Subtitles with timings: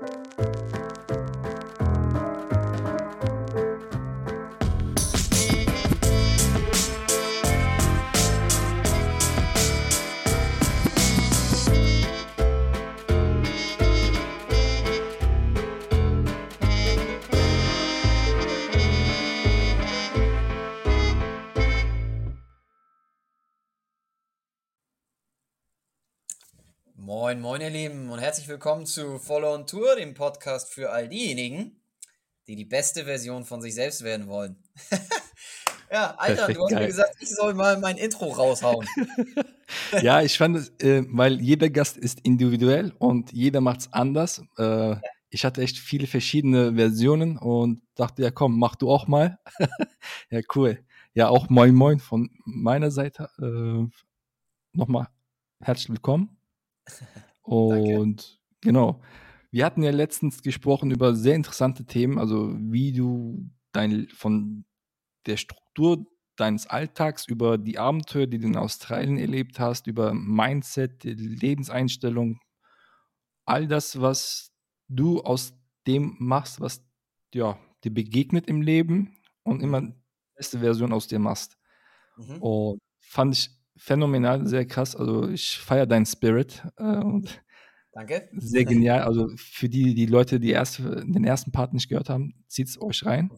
[0.00, 0.57] Música
[27.28, 31.10] Moin, moin, ihr Lieben, und herzlich willkommen zu Follow on Tour, dem Podcast für all
[31.10, 31.76] diejenigen,
[32.46, 34.56] die die beste Version von sich selbst werden wollen.
[35.92, 36.80] ja, Alter, Perfekt, du hast geil.
[36.80, 38.86] mir gesagt, ich soll mal mein Intro raushauen.
[40.00, 44.40] ja, ich fand es, äh, weil jeder Gast ist individuell und jeder macht es anders.
[44.56, 45.00] Äh, ja.
[45.28, 49.38] Ich hatte echt viele verschiedene Versionen und dachte, ja komm, mach du auch mal.
[50.30, 50.82] ja, cool.
[51.12, 53.28] Ja, auch moin moin von meiner Seite.
[53.38, 53.86] Äh,
[54.72, 55.08] Nochmal
[55.60, 56.38] herzlich willkommen.
[57.48, 59.00] Und genau.
[59.50, 64.64] Wir hatten ja letztens gesprochen über sehr interessante Themen, also wie du dein, von
[65.26, 71.04] der Struktur deines Alltags, über die Abenteuer, die du in Australien erlebt hast, über Mindset,
[71.04, 72.40] Lebenseinstellung,
[73.44, 74.52] all das, was
[74.88, 75.54] du aus
[75.86, 76.84] dem machst, was
[77.34, 79.94] ja, dir begegnet im Leben und immer die
[80.36, 81.56] beste Version aus dir machst.
[82.16, 82.42] Mhm.
[82.42, 84.94] Und fand ich phänomenal, sehr krass.
[84.94, 86.62] Also ich feiere deinen Spirit.
[86.76, 87.42] Äh, und
[87.92, 88.28] Danke.
[88.36, 89.00] Sehr genial.
[89.00, 92.80] Also für die, die Leute, die erste, den ersten Part nicht gehört haben, zieht es
[92.80, 93.30] euch rein.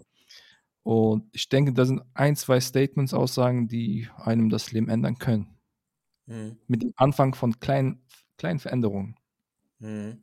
[0.83, 5.59] Und ich denke, da sind ein, zwei Statements, Aussagen, die einem das Leben ändern können.
[6.27, 6.57] Mhm.
[6.67, 8.03] Mit dem Anfang von kleinen,
[8.37, 9.17] kleinen Veränderungen.
[9.79, 10.23] Mhm.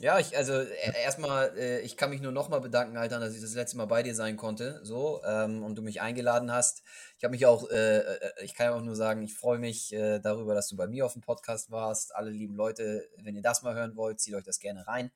[0.00, 3.40] Ja, ich, also äh, erstmal, äh, ich kann mich nur nochmal bedanken, Alter, dass ich
[3.40, 6.84] das letzte Mal bei dir sein konnte, so, ähm, und du mich eingeladen hast.
[7.16, 10.20] Ich habe mich auch, äh, äh, ich kann auch nur sagen, ich freue mich äh,
[10.20, 12.14] darüber, dass du bei mir auf dem Podcast warst.
[12.14, 15.10] Alle lieben Leute, wenn ihr das mal hören wollt, zieht euch das gerne rein.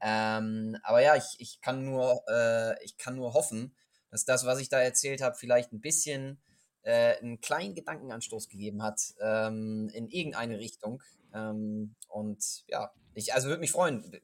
[0.00, 3.74] Ähm, aber ja, ich, ich kann nur, äh, ich kann nur hoffen,
[4.12, 6.40] dass das, was ich da erzählt habe, vielleicht ein bisschen
[6.84, 11.00] einen kleinen Gedankenanstoß gegeben hat ähm, in irgendeine Richtung.
[11.34, 14.20] Ähm, und ja, ich, also würde mich freuen.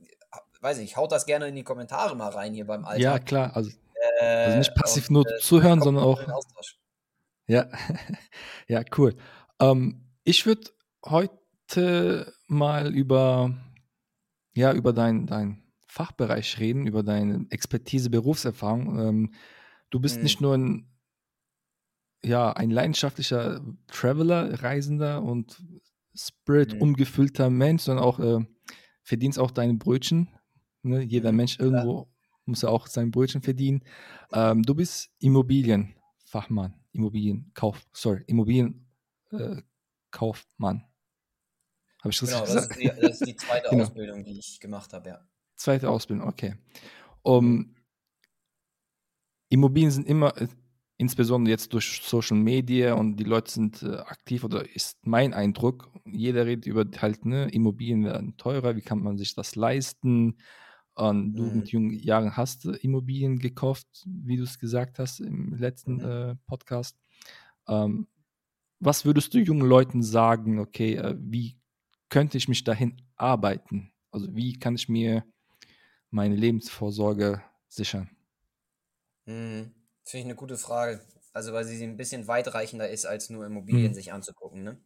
[0.61, 3.01] Weiß ich, haut das gerne in die Kommentare mal rein hier beim Alltag.
[3.01, 3.57] Ja, klar.
[3.57, 3.71] Also,
[4.21, 6.21] äh, also nicht passiv und, nur äh, zuhören, sondern auch.
[7.47, 7.69] Ja,
[8.69, 9.17] ja, cool.
[9.61, 10.71] Ähm, ich würde
[11.05, 13.57] heute mal über,
[14.55, 18.99] ja, über deinen dein Fachbereich reden, über deine Expertise, Berufserfahrung.
[18.99, 19.35] Ähm,
[19.91, 20.23] du bist hm.
[20.23, 20.87] nicht nur ein,
[22.23, 25.63] ja, ein leidenschaftlicher Traveler, Reisender und
[26.19, 26.83] Spirit hm.
[26.83, 28.45] umgefüllter Mensch, sondern auch äh,
[29.03, 30.29] verdienst auch deine Brötchen.
[30.83, 31.03] Ne?
[31.03, 32.06] Jeder mhm, Mensch irgendwo ja.
[32.45, 33.83] muss ja auch sein Brötchen verdienen.
[34.33, 40.77] Ähm, du bist Immobilienfachmann, Immobilienkauf, sorry, Immobilienkaufmann.
[40.77, 40.84] Äh,
[42.01, 42.69] habe ich das genau, gesagt?
[42.69, 43.85] Das ist, die, das ist die zweite genau.
[43.85, 45.21] Ausbildung, die ich gemacht habe, ja.
[45.56, 46.55] Zweite Ausbildung, okay.
[47.23, 47.75] Um, mhm.
[49.49, 50.47] Immobilien sind immer, äh,
[50.99, 55.91] insbesondere jetzt durch Social Media und die Leute sind äh, aktiv oder ist mein Eindruck,
[56.05, 60.37] jeder redet über halt, ne, Immobilien werden teurer, wie kann man sich das leisten?
[60.95, 61.57] Und du mhm.
[61.57, 66.01] mit jungen Jahren hast Immobilien gekauft, wie du es gesagt hast im letzten mhm.
[66.01, 66.99] äh, Podcast.
[67.69, 68.09] Ähm,
[68.81, 71.57] was würdest du jungen Leuten sagen, okay, äh, wie
[72.09, 73.93] könnte ich mich dahin arbeiten?
[74.11, 75.25] Also wie kann ich mir
[76.11, 78.11] meine Lebensvorsorge sichern?
[79.27, 79.78] Mhm.
[80.09, 81.01] Finde ich eine gute Frage.
[81.35, 83.95] Also, weil sie ein bisschen weitreichender ist, als nur Immobilien mhm.
[83.95, 84.81] sich anzugucken, ne?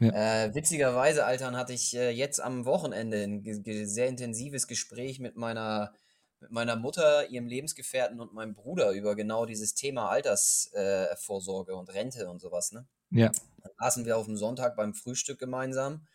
[0.00, 0.44] Ja.
[0.44, 3.42] Äh, witzigerweise, Altern, hatte ich äh, jetzt am Wochenende ein
[3.86, 5.92] sehr intensives Gespräch mit meiner,
[6.40, 11.92] mit meiner Mutter, ihrem Lebensgefährten und meinem Bruder über genau dieses Thema Altersvorsorge äh, und
[11.92, 12.86] Rente und sowas, ne?
[13.10, 13.30] Ja.
[13.62, 16.06] Dann saßen wir auf dem Sonntag beim Frühstück gemeinsam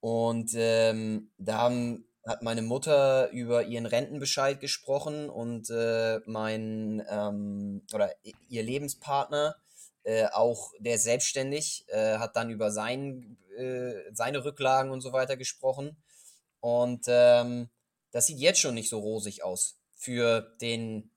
[0.00, 7.82] und ähm, da haben hat meine Mutter über ihren Rentenbescheid gesprochen und äh, mein ähm,
[7.92, 8.14] oder
[8.48, 9.56] ihr Lebenspartner,
[10.04, 15.36] äh, auch der selbstständig, äh, hat dann über sein, äh, seine Rücklagen und so weiter
[15.36, 15.96] gesprochen.
[16.60, 17.70] Und ähm,
[18.12, 21.10] das sieht jetzt schon nicht so rosig aus für den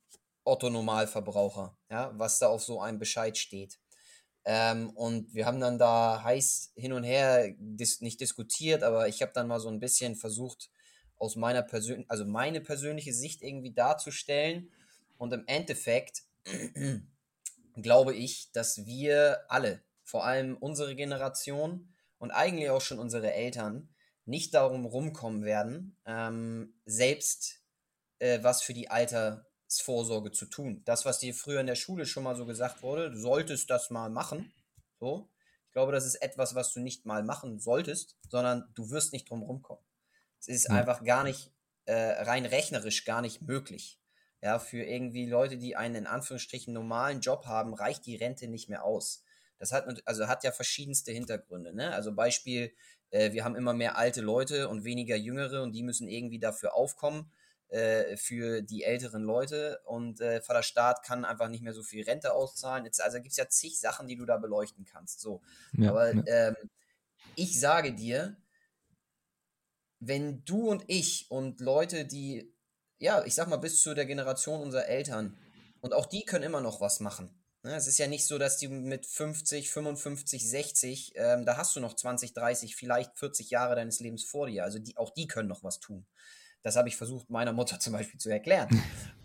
[0.44, 3.80] Otto-Normalverbraucher, ja, was da auf so einem Bescheid steht.
[4.44, 9.22] Ähm, und wir haben dann da heiß hin und her dis nicht diskutiert, aber ich
[9.22, 10.70] habe dann mal so ein bisschen versucht,
[11.18, 14.72] aus meiner persönlichen, also meine persönliche Sicht irgendwie darzustellen.
[15.18, 16.24] Und im Endeffekt
[17.76, 23.90] glaube ich, dass wir alle, vor allem unsere Generation und eigentlich auch schon unsere Eltern,
[24.26, 27.62] nicht darum rumkommen werden, ähm, selbst
[28.20, 30.82] äh, was für die Altersvorsorge zu tun.
[30.86, 33.92] Das, was dir früher in der Schule schon mal so gesagt wurde, du solltest das
[33.92, 34.52] mal machen.
[35.00, 35.30] So.
[35.68, 39.30] Ich glaube, das ist etwas, was du nicht mal machen solltest, sondern du wirst nicht
[39.30, 39.84] drum rumkommen.
[40.48, 40.76] Es ist ja.
[40.76, 41.52] einfach gar nicht
[41.86, 44.00] äh, rein rechnerisch gar nicht möglich.
[44.42, 48.70] Ja, für irgendwie Leute, die einen in Anführungsstrichen normalen Job haben, reicht die Rente nicht
[48.70, 49.24] mehr aus.
[49.58, 51.74] Das hat, also hat ja verschiedenste Hintergründe.
[51.74, 51.92] Ne?
[51.94, 52.72] Also Beispiel,
[53.10, 56.76] äh, wir haben immer mehr alte Leute und weniger jüngere und die müssen irgendwie dafür
[56.76, 57.32] aufkommen
[57.70, 62.04] äh, für die älteren Leute und äh, Vater Staat kann einfach nicht mehr so viel
[62.04, 62.86] Rente auszahlen.
[62.86, 65.22] Jetzt, also gibt es ja zig Sachen, die du da beleuchten kannst.
[65.22, 65.42] So.
[65.74, 66.24] Ja, Aber ja.
[66.28, 66.56] Ähm,
[67.36, 68.38] ich sage dir,
[70.08, 72.54] wenn du und ich und Leute, die,
[73.00, 75.38] ja, ich sag mal, bis zu der Generation unserer Eltern,
[75.82, 77.30] und auch die können immer noch was machen.
[77.62, 77.76] Ne?
[77.76, 81.80] Es ist ja nicht so, dass die mit 50, 55, 60, ähm, da hast du
[81.80, 84.64] noch 20, 30, vielleicht 40 Jahre deines Lebens vor dir.
[84.64, 86.08] Also die, auch die können noch was tun.
[86.64, 88.70] Das habe ich versucht, meiner Mutter zum Beispiel zu erklären,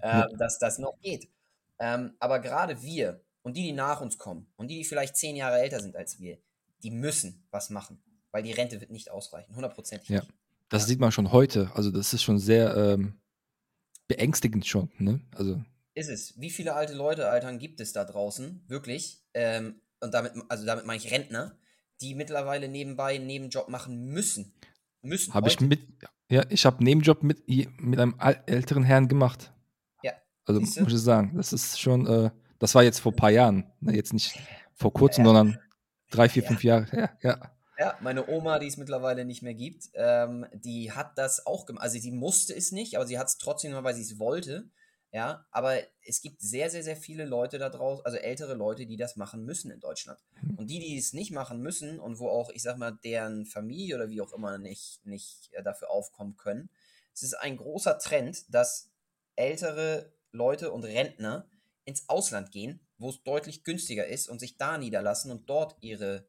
[0.00, 1.30] äh, dass das noch geht.
[1.78, 5.36] Ähm, aber gerade wir und die, die nach uns kommen und die, die vielleicht zehn
[5.36, 6.36] Jahre älter sind als wir,
[6.82, 10.22] die müssen was machen, weil die Rente wird nicht ausreichen, hundertprozentig ja.
[10.70, 11.70] Das sieht man schon heute.
[11.74, 13.20] Also das ist schon sehr ähm,
[14.08, 14.90] beängstigend schon.
[14.98, 15.20] Ne?
[15.34, 15.60] Also
[15.94, 16.40] ist es.
[16.40, 19.22] Wie viele alte Leute, Altern gibt es da draußen, wirklich?
[19.34, 21.58] Ähm, und damit, also damit meine ich Rentner,
[22.00, 24.54] die mittlerweile nebenbei einen Nebenjob machen müssen.
[25.02, 25.34] Müssen.
[25.34, 25.80] Habe ich mit,
[26.30, 28.14] ja, ich habe Nebenjob mit, mit einem
[28.46, 29.52] älteren Herrn gemacht.
[30.02, 30.12] Ja.
[30.44, 30.82] Also Siehste?
[30.82, 33.94] muss ich sagen, das ist schon, äh, das war jetzt vor ein paar Jahren, ne,
[33.94, 34.38] jetzt nicht
[34.74, 35.38] vor kurzem, ja, ja.
[35.38, 35.58] sondern
[36.10, 36.48] drei, vier, ja.
[36.48, 36.86] fünf Jahre.
[36.92, 37.52] Ja, ja.
[37.80, 41.82] Ja, meine Oma, die es mittlerweile nicht mehr gibt, ähm, die hat das auch gemacht.
[41.82, 44.68] Also sie musste es nicht, aber sie hat es trotzdem gemacht, weil sie es wollte.
[45.12, 48.98] Ja, aber es gibt sehr, sehr, sehr viele Leute da draußen, also ältere Leute, die
[48.98, 50.20] das machen müssen in Deutschland.
[50.40, 50.56] Hm.
[50.58, 53.96] Und die, die es nicht machen müssen und wo auch, ich sag mal, deren Familie
[53.96, 56.68] oder wie auch immer nicht, nicht äh, dafür aufkommen können,
[57.14, 58.90] es ist ein großer Trend, dass
[59.36, 61.48] ältere Leute und Rentner
[61.86, 66.28] ins Ausland gehen, wo es deutlich günstiger ist und sich da niederlassen und dort ihre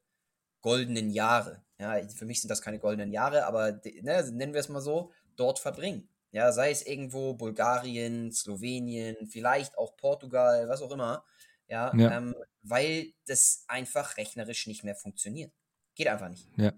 [0.61, 4.69] goldenen Jahre, ja, für mich sind das keine goldenen Jahre, aber ne, nennen wir es
[4.69, 6.07] mal so, dort verbringen.
[6.31, 11.25] Ja, sei es irgendwo Bulgarien, Slowenien, vielleicht auch Portugal, was auch immer.
[11.67, 12.17] Ja, ja.
[12.17, 15.51] Ähm, weil das einfach rechnerisch nicht mehr funktioniert.
[15.95, 16.47] Geht einfach nicht.
[16.57, 16.73] Ja,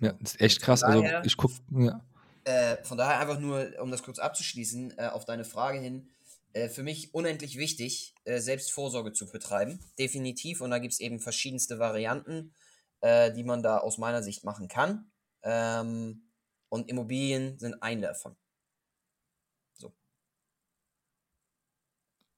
[0.00, 0.82] ja das ist echt krass.
[0.82, 2.04] Also, daher, also ich gucke, ja.
[2.44, 6.08] Äh, von daher einfach nur, um das kurz abzuschließen, äh, auf deine Frage hin,
[6.52, 9.78] äh, für mich unendlich wichtig, äh, Selbstvorsorge zu betreiben.
[9.98, 10.60] Definitiv.
[10.60, 12.54] Und da gibt es eben verschiedenste Varianten,
[13.00, 15.10] äh, die man da aus meiner Sicht machen kann.
[15.42, 16.30] Ähm,
[16.68, 18.36] und Immobilien sind eine davon.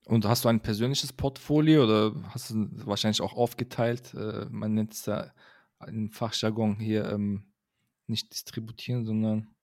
[0.08, 4.14] Und hast du ein persönliches Portfolio oder hast du wahrscheinlich auch aufgeteilt?
[4.14, 5.34] Äh, man nennt es da
[5.87, 7.52] im Fachjargon hier ähm,
[8.06, 9.54] nicht distributieren, sondern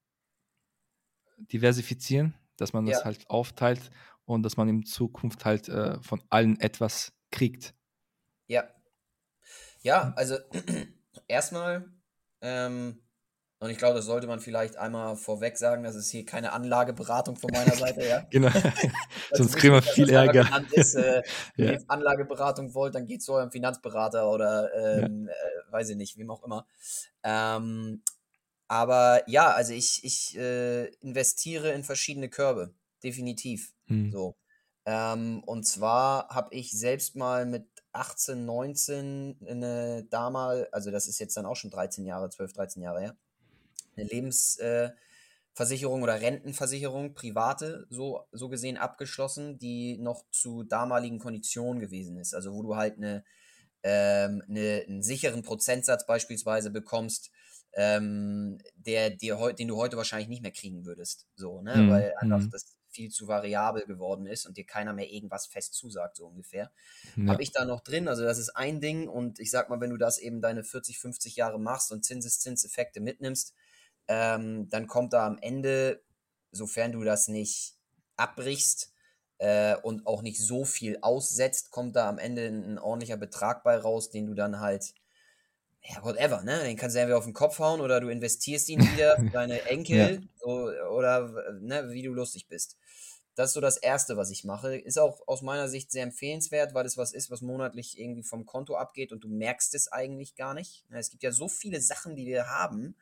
[1.37, 3.05] diversifizieren, dass man das ja.
[3.05, 3.89] halt aufteilt
[4.25, 7.73] und dass man in Zukunft halt äh, von allen etwas kriegt.
[8.47, 8.69] Ja.
[9.85, 10.37] Ja, also
[11.27, 11.85] erstmal
[12.41, 13.01] ähm,
[13.59, 17.35] und ich glaube, das sollte man vielleicht einmal vorweg sagen, das ist hier keine Anlageberatung
[17.35, 18.19] von meiner Seite, ja.
[18.31, 18.49] genau.
[19.31, 20.47] Sonst kriegen wir viel Ärger.
[20.71, 21.21] Ist, äh,
[21.55, 21.71] wenn ja.
[21.73, 25.33] ihr Anlageberatung wollt, dann geht zu eurem Finanzberater oder ähm, ja.
[25.33, 26.65] äh, weiß ich nicht, wem auch immer.
[27.23, 28.01] Ähm,
[28.67, 32.73] aber ja, also ich, ich äh, investiere in verschiedene Körbe,
[33.03, 33.71] definitiv.
[33.85, 34.11] Hm.
[34.11, 34.35] So.
[34.85, 41.19] Ähm, und zwar habe ich selbst mal mit 18, 19 eine damals, also das ist
[41.19, 43.17] jetzt dann auch schon 13 Jahre, 12, 13 Jahre her,
[43.95, 51.79] eine Lebensversicherung äh, oder Rentenversicherung, private, so, so gesehen abgeschlossen, die noch zu damaligen Konditionen
[51.79, 52.33] gewesen ist.
[52.33, 53.23] Also wo du halt eine,
[53.83, 57.31] ähm, eine, einen sicheren Prozentsatz beispielsweise bekommst,
[57.73, 61.27] ähm, der, der, den du heute wahrscheinlich nicht mehr kriegen würdest.
[61.35, 61.75] So, ne?
[61.75, 61.89] Mhm.
[61.89, 62.49] Weil einfach mhm.
[62.49, 66.71] das viel zu variabel geworden ist und dir keiner mehr irgendwas fest zusagt, so ungefähr.
[67.17, 67.33] Ja.
[67.33, 69.89] Habe ich da noch drin, also das ist ein Ding und ich sag mal, wenn
[69.89, 73.53] du das eben deine 40, 50 Jahre machst und Zinseszinseffekte mitnimmst,
[74.07, 76.01] ähm, dann kommt da am Ende,
[76.51, 77.75] sofern du das nicht
[78.15, 78.93] abbrichst
[79.39, 83.63] äh, und auch nicht so viel aussetzt, kommt da am Ende ein, ein, ordentlicher Betrag
[83.63, 84.93] bei raus, den du dann halt,
[85.87, 86.63] ja, whatever, ne?
[86.63, 89.61] Den kannst du entweder auf den Kopf hauen oder du investierst ihn wieder für deine
[89.63, 90.27] Enkel ja.
[90.39, 92.77] so, oder ne, wie du lustig bist.
[93.35, 94.77] Das ist so das Erste, was ich mache.
[94.77, 98.45] Ist auch aus meiner Sicht sehr empfehlenswert, weil es was ist, was monatlich irgendwie vom
[98.45, 100.85] Konto abgeht und du merkst es eigentlich gar nicht.
[100.89, 102.95] Es gibt ja so viele Sachen, die wir haben,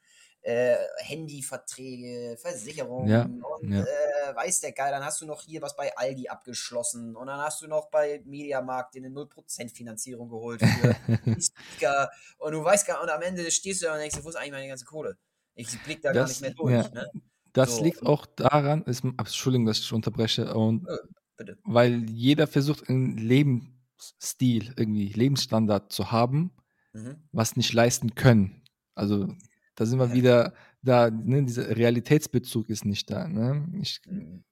[0.43, 3.81] äh, Handyverträge, Versicherungen ja, und ja.
[3.81, 7.39] Äh, weiß der Geil, dann hast du noch hier was bei Aldi abgeschlossen und dann
[7.39, 10.95] hast du noch bei Mediamarkt eine 0% Finanzierung geholt für
[11.41, 14.35] Speaker und du weißt gar und am Ende stehst du da und denkst, wo ist
[14.35, 15.17] eigentlich meine ganze Kohle?
[15.55, 16.73] Ich blick da das, gar nicht mehr durch.
[16.73, 16.89] Ja.
[16.89, 17.11] Ne?
[17.53, 17.83] Das so.
[17.83, 24.73] liegt auch daran, ist, Entschuldigung, dass ich unterbreche, und ja, weil jeder versucht, einen Lebensstil,
[24.75, 26.51] irgendwie Lebensstandard zu haben,
[26.93, 27.23] mhm.
[27.31, 28.63] was nicht leisten können.
[28.95, 29.27] Also
[29.75, 30.13] da sind wir ja.
[30.13, 33.27] wieder da, ne, dieser Realitätsbezug ist nicht da.
[33.27, 33.67] Ne?
[33.81, 34.43] Ich mhm.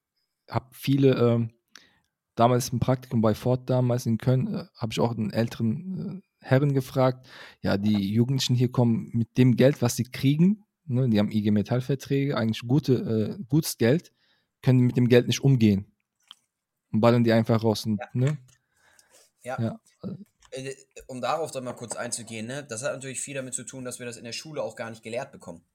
[0.49, 1.47] habe viele, äh,
[2.35, 6.45] damals im Praktikum bei Ford damals in Köln, äh, habe ich auch einen älteren äh,
[6.45, 7.27] Herren gefragt,
[7.61, 11.51] ja, die Jugendlichen hier kommen mit dem Geld, was sie kriegen, ne, die haben IG
[11.51, 14.11] Metallverträge, eigentlich gute, äh, gutes Geld,
[14.61, 15.85] können mit dem Geld nicht umgehen
[16.91, 17.85] und ballern die einfach raus.
[17.85, 18.09] Und, ja.
[18.13, 18.37] Ne?
[19.43, 19.61] ja.
[19.61, 19.79] ja.
[20.51, 20.75] Äh,
[21.07, 23.99] um darauf dann mal kurz einzugehen, ne, das hat natürlich viel damit zu tun, dass
[23.99, 25.65] wir das in der Schule auch gar nicht gelehrt bekommen.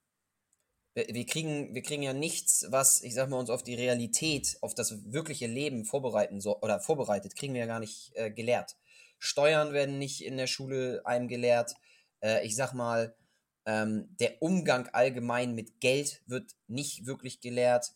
[0.95, 4.73] Wir kriegen, wir kriegen ja nichts, was, ich sag mal, uns auf die Realität, auf
[4.73, 8.75] das wirkliche Leben vorbereiten so, oder vorbereitet, kriegen wir ja gar nicht äh, gelehrt.
[9.19, 11.75] Steuern werden nicht in der Schule einem gelehrt.
[12.23, 13.15] Äh, ich sag mal,
[13.67, 17.93] ähm, der Umgang allgemein mit Geld wird nicht wirklich gelehrt.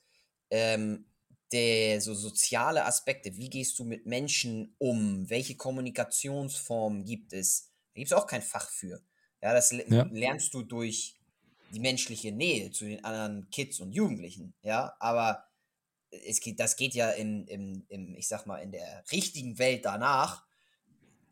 [0.51, 1.05] Ähm,
[1.51, 7.99] der so soziale Aspekte, wie gehst du mit Menschen um, welche Kommunikationsformen gibt es, da
[7.99, 9.01] gibt es auch kein Fach für.
[9.41, 10.07] Ja, das ja.
[10.11, 11.15] lernst du durch
[11.73, 15.45] die menschliche Nähe zu den anderen Kids und Jugendlichen, ja, aber
[16.11, 19.85] es geht, das geht ja in, in, in, ich sag mal, in der richtigen Welt
[19.85, 20.45] danach,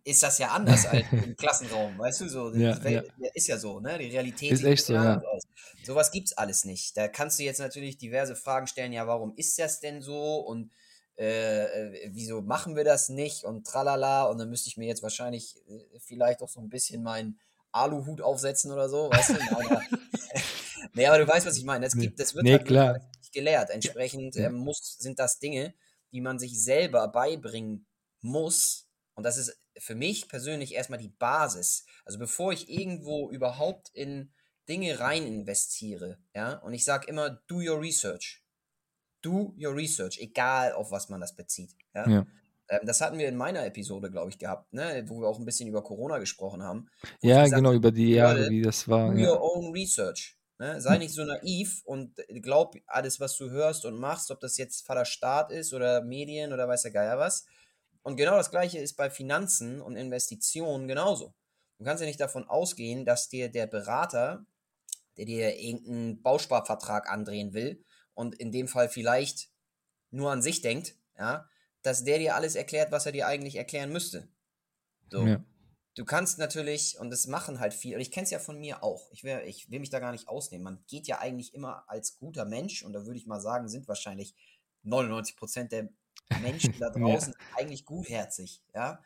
[0.03, 3.29] ist das ja anders als im Klassenraum, weißt du, so, ja, Welt, ja.
[3.33, 5.19] ist ja so, ne, die Realität ist echt so, ja.
[5.19, 5.43] aus.
[5.83, 6.95] Sowas gibt's alles nicht.
[6.97, 10.71] Da kannst du jetzt natürlich diverse Fragen stellen, ja, warum ist das denn so und
[11.19, 15.03] äh, äh, wieso machen wir das nicht und tralala und dann müsste ich mir jetzt
[15.03, 17.37] wahrscheinlich äh, vielleicht auch so ein bisschen meinen
[17.73, 19.33] Aluhut aufsetzen oder so, weißt du?
[19.51, 19.81] aber,
[20.93, 21.85] nee, aber du weißt, was ich meine.
[21.85, 22.69] Es gibt, das wird nee, halt
[23.17, 23.69] nicht gelehrt.
[23.69, 25.73] Entsprechend äh, muss, sind das Dinge,
[26.13, 27.85] die man sich selber beibringen
[28.21, 28.87] muss.
[29.15, 31.85] Und das ist für mich persönlich erstmal die Basis.
[32.05, 34.31] Also bevor ich irgendwo überhaupt in
[34.67, 38.43] Dinge rein investiere, ja, und ich sage immer, do your research.
[39.21, 41.75] Do your research, egal auf was man das bezieht.
[41.93, 42.07] Ja.
[42.07, 42.27] ja.
[42.69, 45.03] Ähm, das hatten wir in meiner Episode, glaube ich, gehabt, ne?
[45.07, 46.87] wo wir auch ein bisschen über Corona gesprochen haben.
[47.21, 49.11] Ja, genau, über die Jahre, wie das war.
[49.11, 49.31] Do ja.
[49.31, 50.37] your own research.
[50.59, 50.79] Ne?
[50.79, 54.85] Sei nicht so naiv und glaub alles, was du hörst und machst, ob das jetzt
[54.85, 57.45] Vater Staat ist oder Medien oder weiß der Geier was.
[58.09, 61.35] Und genau das gleiche ist bei Finanzen und Investitionen genauso.
[61.77, 64.47] Du kannst ja nicht davon ausgehen, dass dir der Berater,
[65.15, 67.85] der dir irgendeinen Bausparvertrag andrehen will
[68.15, 69.51] und in dem Fall vielleicht
[70.09, 71.47] nur an sich denkt, ja,
[71.83, 74.27] dass der dir alles erklärt, was er dir eigentlich erklären müsste.
[75.11, 75.27] So.
[75.27, 75.43] Ja.
[75.93, 78.83] Du kannst natürlich, und das machen halt viele, und ich kenne es ja von mir
[78.83, 81.83] auch, ich will, ich will mich da gar nicht ausnehmen, man geht ja eigentlich immer
[81.87, 84.33] als guter Mensch, und da würde ich mal sagen, sind wahrscheinlich
[84.81, 85.89] 99 Prozent der
[86.41, 87.57] Menschen da draußen ja.
[87.57, 89.03] eigentlich gutherzig, ja.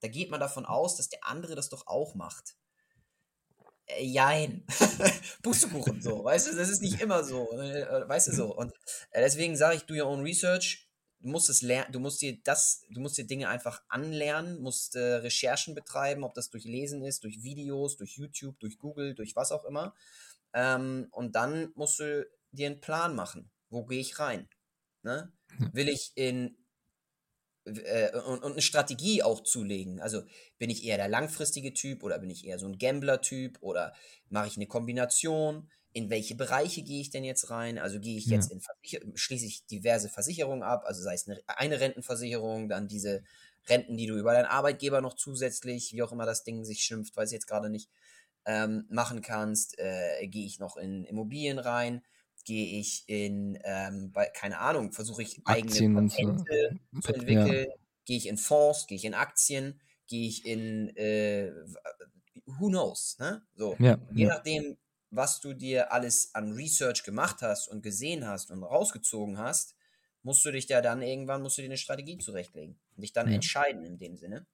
[0.00, 2.56] Da geht man davon aus, dass der andere das doch auch macht.
[3.86, 4.64] Äh, jein.
[5.42, 8.54] Pustekuchen, so, weißt du, das ist nicht immer so, äh, weißt du so.
[8.54, 8.72] Und
[9.10, 10.88] äh, deswegen sage ich, do your own research.
[11.20, 14.96] Du musst es lernen, du musst dir das, du musst dir Dinge einfach anlernen, musst
[14.96, 19.34] äh, Recherchen betreiben, ob das durch Lesen ist, durch Videos, durch YouTube, durch Google, durch
[19.34, 19.94] was auch immer.
[20.52, 23.50] Ähm, und dann musst du dir einen Plan machen.
[23.70, 24.48] Wo gehe ich rein?
[25.06, 25.32] Ne?
[25.72, 26.56] Will ich in
[27.64, 30.00] äh, und, und, eine Strategie auch zulegen.
[30.00, 30.22] Also
[30.58, 33.94] bin ich eher der langfristige Typ oder bin ich eher so ein Gambler-Typ oder
[34.30, 35.70] mache ich eine Kombination?
[35.92, 37.78] In welche Bereiche gehe ich denn jetzt rein?
[37.78, 38.56] Also gehe ich jetzt ja.
[38.56, 43.22] in Versicher schließe ich diverse Versicherungen ab, also sei es eine, eine Rentenversicherung, dann diese
[43.68, 47.16] Renten, die du über deinen Arbeitgeber noch zusätzlich, wie auch immer das Ding sich schimpft,
[47.16, 47.88] weiß ich jetzt gerade nicht,
[48.44, 49.78] ähm, machen kannst.
[49.78, 52.02] Äh, gehe ich noch in Immobilien rein?
[52.46, 57.00] Gehe ich in, ähm, bei, keine Ahnung, versuche ich eigene Patente so.
[57.00, 57.74] zu entwickeln, ja.
[58.06, 61.52] gehe ich in Fonds, gehe ich in Aktien, gehe ich in, äh,
[62.46, 63.42] who knows, ne?
[63.56, 64.34] So, ja, je ja.
[64.34, 64.78] nachdem,
[65.10, 69.74] was du dir alles an Research gemacht hast und gesehen hast und rausgezogen hast,
[70.22, 73.28] musst du dich ja dann irgendwann, musst du dir eine Strategie zurechtlegen und dich dann
[73.28, 74.46] entscheiden in dem Sinne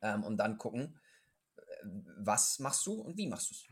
[0.00, 0.98] ähm, und dann gucken,
[1.56, 1.62] äh,
[2.18, 3.64] was machst du und wie machst du es.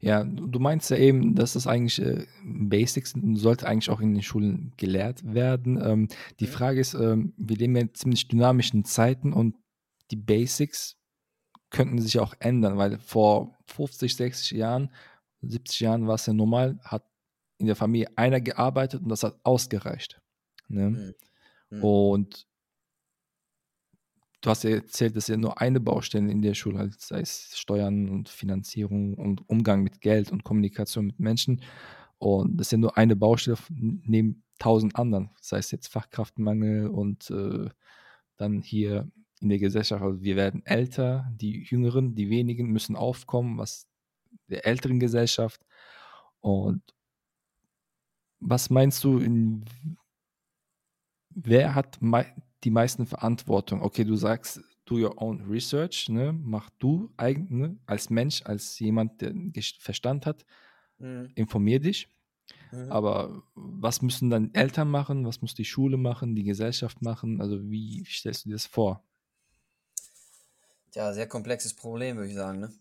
[0.00, 4.00] Ja, du meinst ja eben, dass das eigentlich äh, Basics sind und sollte eigentlich auch
[4.00, 5.80] in den Schulen gelehrt werden.
[5.82, 6.08] Ähm,
[6.40, 6.50] die mhm.
[6.50, 9.56] Frage ist, ähm, wir leben ja in ziemlich dynamischen Zeiten und
[10.10, 10.96] die Basics
[11.70, 14.90] könnten sich auch ändern, weil vor 50, 60 Jahren,
[15.42, 17.04] 70 Jahren war es ja normal, hat
[17.58, 20.20] in der Familie einer gearbeitet und das hat ausgereicht.
[20.68, 20.90] Ne?
[20.90, 21.14] Mhm.
[21.70, 21.84] Mhm.
[21.84, 22.46] Und
[24.44, 27.58] Du hast ja erzählt, dass ja nur eine Baustelle in der Schule hat, sei es
[27.58, 31.62] Steuern und Finanzierung und Umgang mit Geld und Kommunikation mit Menschen.
[32.18, 37.30] Und das ist ja nur eine Baustelle neben tausend anderen, sei es jetzt Fachkraftmangel und
[37.30, 37.70] äh,
[38.36, 39.10] dann hier
[39.40, 43.88] in der Gesellschaft, also wir werden älter, die Jüngeren, die wenigen müssen aufkommen, was
[44.48, 45.64] der älteren Gesellschaft.
[46.40, 46.82] Und
[48.40, 49.64] was meinst du, in,
[51.30, 52.02] wer hat
[52.64, 53.82] die meisten Verantwortung.
[53.82, 56.32] Okay, du sagst, do your own research, ne?
[56.32, 57.76] mach du eigen, ne?
[57.86, 59.34] als Mensch, als jemand, der
[59.78, 60.44] Verstand hat,
[60.98, 61.30] mhm.
[61.34, 62.08] informier dich.
[62.72, 62.92] Mhm.
[62.92, 65.26] Aber was müssen dann Eltern machen?
[65.26, 67.40] Was muss die Schule machen, die Gesellschaft machen?
[67.40, 69.04] Also wie stellst du dir das vor?
[70.90, 72.60] Tja, sehr komplexes Problem, würde ich sagen.
[72.60, 72.72] Ne?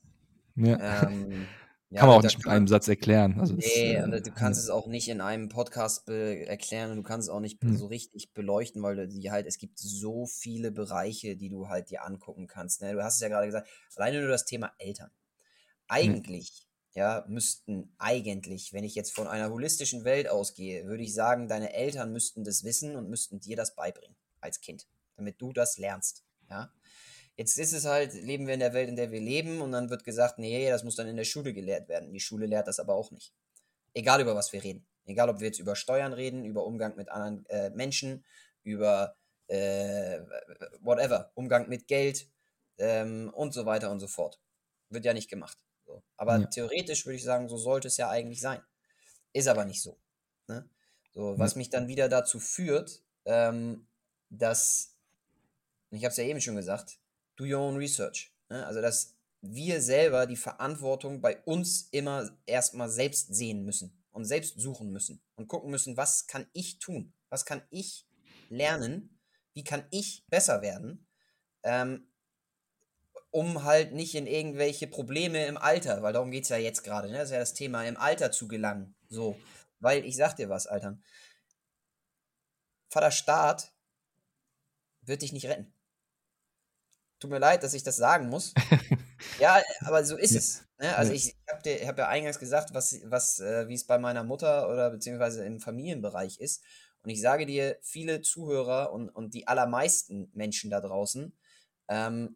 [0.56, 1.04] Ja.
[1.08, 1.48] Ähm,
[1.94, 3.40] ja, kann man auch nicht mit einem Satz erklären.
[3.40, 4.64] Also nee, das, äh, du kannst ja.
[4.64, 7.78] es auch nicht in einem Podcast erklären und du kannst es auch nicht hm.
[7.78, 12.04] so richtig beleuchten, weil die halt, es gibt so viele Bereiche, die du halt dir
[12.04, 12.82] angucken kannst.
[12.82, 12.94] Ne?
[12.94, 15.12] Du hast es ja gerade gesagt, alleine nur das Thema Eltern.
[15.88, 17.00] Eigentlich, hm.
[17.00, 21.74] ja, müssten eigentlich, wenn ich jetzt von einer holistischen Welt ausgehe, würde ich sagen, deine
[21.74, 26.24] Eltern müssten das wissen und müssten dir das beibringen als Kind, damit du das lernst.
[26.50, 26.72] Ja.
[27.36, 29.90] Jetzt ist es halt, leben wir in der Welt, in der wir leben, und dann
[29.90, 32.14] wird gesagt, nee, das muss dann in der Schule gelehrt werden.
[32.14, 33.34] Die Schule lehrt das aber auch nicht.
[33.94, 34.86] Egal über was wir reden.
[35.06, 38.24] Egal, ob wir jetzt über Steuern reden, über Umgang mit anderen äh, Menschen,
[38.64, 39.16] über
[39.48, 40.22] äh,
[40.80, 42.28] whatever, Umgang mit Geld
[42.78, 44.40] ähm, und so weiter und so fort.
[44.90, 45.58] Wird ja nicht gemacht.
[45.86, 46.04] So.
[46.18, 46.46] Aber ja.
[46.46, 48.62] theoretisch würde ich sagen, so sollte es ja eigentlich sein.
[49.34, 49.98] Ist aber nicht so.
[50.48, 50.70] Ne?
[51.14, 53.88] So, was mich dann wieder dazu führt, ähm,
[54.30, 54.96] dass,
[55.92, 57.00] ich habe es ja eben schon gesagt,
[57.44, 58.34] do your own research.
[58.50, 58.66] Ne?
[58.66, 64.60] Also, dass wir selber die Verantwortung bei uns immer erstmal selbst sehen müssen und selbst
[64.60, 67.14] suchen müssen und gucken müssen, was kann ich tun?
[67.30, 68.08] Was kann ich
[68.50, 69.20] lernen?
[69.54, 71.08] Wie kann ich besser werden?
[71.64, 72.08] Ähm,
[73.32, 77.10] um halt nicht in irgendwelche Probleme im Alter, weil darum geht es ja jetzt gerade,
[77.10, 77.18] ne?
[77.18, 78.96] das ist ja das Thema, im Alter zu gelangen.
[79.10, 79.36] So,
[79.80, 81.00] weil ich sag dir was, Alter.
[82.90, 83.74] Vater Staat
[85.02, 85.73] wird dich nicht retten.
[87.24, 88.54] Tut mir leid, dass ich das sagen muss.
[89.40, 90.40] ja, aber so ist ja.
[90.40, 90.68] es.
[90.78, 90.94] Ne?
[90.98, 91.16] Also ja.
[91.16, 94.90] ich habe hab ja eingangs gesagt, was, was, äh, wie es bei meiner Mutter oder
[94.90, 96.62] beziehungsweise im Familienbereich ist.
[97.02, 101.34] Und ich sage dir, viele Zuhörer und, und die allermeisten Menschen da draußen
[101.88, 102.36] ähm,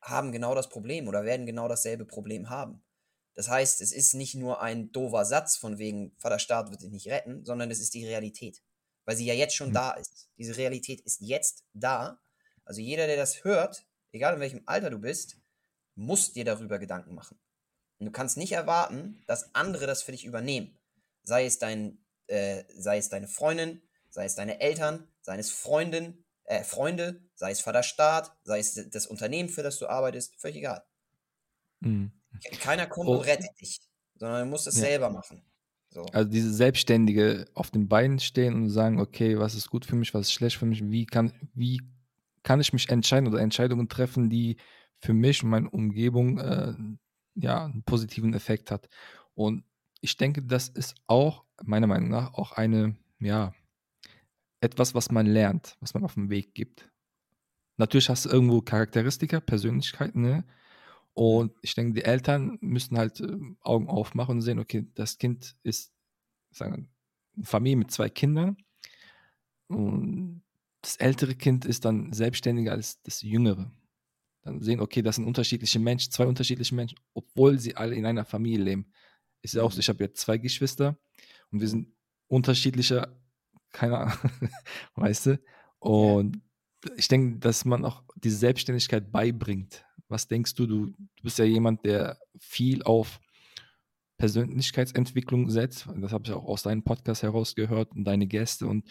[0.00, 2.82] haben genau das Problem oder werden genau dasselbe Problem haben.
[3.34, 6.90] Das heißt, es ist nicht nur ein doofer Satz von wegen, Vater Staat wird dich
[6.90, 8.64] nicht retten, sondern es ist die Realität.
[9.04, 9.74] Weil sie ja jetzt schon mhm.
[9.74, 10.28] da ist.
[10.38, 12.18] Diese Realität ist jetzt da.
[12.64, 15.36] Also jeder, der das hört, egal in welchem Alter du bist,
[15.94, 17.38] musst dir darüber Gedanken machen.
[17.98, 20.78] Und du kannst nicht erwarten, dass andere das für dich übernehmen.
[21.22, 26.24] Sei es, dein, äh, sei es deine Freundin, sei es deine Eltern, sei es Freundin,
[26.44, 30.84] äh, Freunde, sei es Vaterstaat, sei es das Unternehmen, für das du arbeitest, völlig egal.
[31.80, 32.12] Mhm.
[32.60, 33.80] Keiner kommt und rettet dich,
[34.16, 34.82] sondern du musst es ja.
[34.82, 35.42] selber machen.
[35.90, 36.02] So.
[36.06, 40.12] Also diese Selbstständige auf den Beinen stehen und sagen, okay, was ist gut für mich,
[40.12, 41.80] was ist schlecht für mich, wie kann, wie
[42.44, 44.58] kann ich mich entscheiden oder Entscheidungen treffen, die
[45.00, 46.74] für mich und meine Umgebung äh,
[47.34, 48.88] ja, einen positiven Effekt hat.
[49.34, 49.64] Und
[50.00, 53.52] ich denke, das ist auch, meiner Meinung nach, auch eine, ja,
[54.60, 56.90] etwas, was man lernt, was man auf dem Weg gibt.
[57.76, 60.44] Natürlich hast du irgendwo Charakteristika, Persönlichkeiten, ne?
[61.12, 65.56] Und ich denke, die Eltern müssen halt äh, Augen aufmachen und sehen, okay, das Kind
[65.62, 65.92] ist,
[66.50, 66.90] sagen
[67.36, 68.56] eine Familie mit zwei Kindern.
[69.68, 70.43] Und
[70.84, 73.72] das ältere Kind ist dann selbstständiger als das jüngere.
[74.42, 78.26] Dann sehen, okay, das sind unterschiedliche Menschen, zwei unterschiedliche Menschen, obwohl sie alle in einer
[78.26, 78.92] Familie leben.
[79.40, 79.80] Ist ja auch so, mhm.
[79.80, 80.98] ich habe ja zwei Geschwister
[81.50, 81.88] und wir sind
[82.28, 83.18] unterschiedlicher,
[83.72, 84.18] keine Ahnung,
[84.96, 85.40] weißt du?
[85.78, 86.42] Und
[86.96, 89.86] ich denke, dass man auch diese Selbstständigkeit beibringt.
[90.08, 90.66] Was denkst du?
[90.66, 93.20] Du, du bist ja jemand, der viel auf
[94.18, 95.88] Persönlichkeitsentwicklung setzt.
[95.96, 98.84] Das habe ich auch aus deinem Podcast herausgehört und deine Gäste und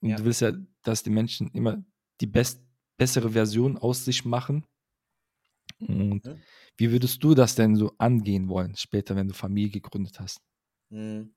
[0.00, 0.16] und ja.
[0.16, 1.82] du willst ja, dass die Menschen immer
[2.20, 2.62] die best,
[2.96, 4.66] bessere Version aus sich machen.
[5.78, 6.42] Und mhm.
[6.76, 10.40] wie würdest du das denn so angehen wollen, später, wenn du Familie gegründet hast?
[10.90, 11.34] Mhm.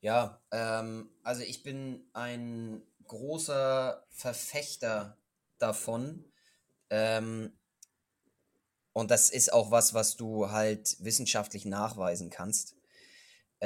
[0.00, 5.18] Ja, ähm, also ich bin ein großer Verfechter
[5.58, 6.24] davon.
[6.90, 7.58] Ähm,
[8.92, 12.76] und das ist auch was, was du halt wissenschaftlich nachweisen kannst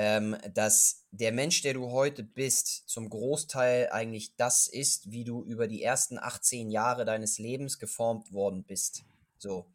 [0.00, 5.42] ähm, dass der Mensch, der du heute bist, zum Großteil eigentlich das ist, wie du
[5.42, 9.02] über die ersten 18 Jahre deines Lebens geformt worden bist.
[9.38, 9.66] So.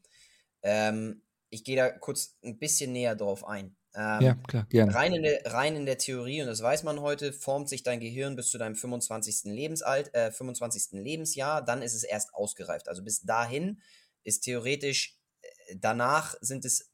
[0.62, 3.76] Ähm, ich gehe da kurz ein bisschen näher drauf ein.
[3.96, 4.96] Ähm, ja, klar, gerne.
[4.96, 8.00] Rein in, der, rein in der Theorie, und das weiß man heute, formt sich dein
[8.00, 9.52] Gehirn bis zu deinem 25.
[9.52, 11.04] Lebensalt, äh, 25.
[11.04, 12.88] Lebensjahr, dann ist es erst ausgereift.
[12.88, 13.82] Also bis dahin
[14.24, 16.93] ist theoretisch, äh, danach sind es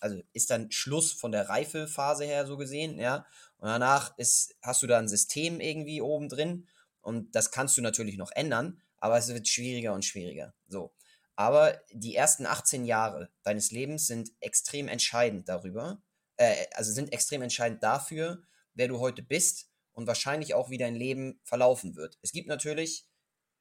[0.00, 3.26] also ist dann Schluss von der Reifephase her so gesehen, ja.
[3.58, 6.66] Und danach ist, hast du da ein System irgendwie oben drin
[7.00, 10.54] und das kannst du natürlich noch ändern, aber es wird schwieriger und schwieriger.
[10.68, 10.92] So.
[11.36, 16.02] Aber die ersten 18 Jahre deines Lebens sind extrem entscheidend darüber,
[16.36, 18.42] äh, also sind extrem entscheidend dafür,
[18.74, 22.18] wer du heute bist und wahrscheinlich auch, wie dein Leben verlaufen wird.
[22.22, 23.06] Es gibt natürlich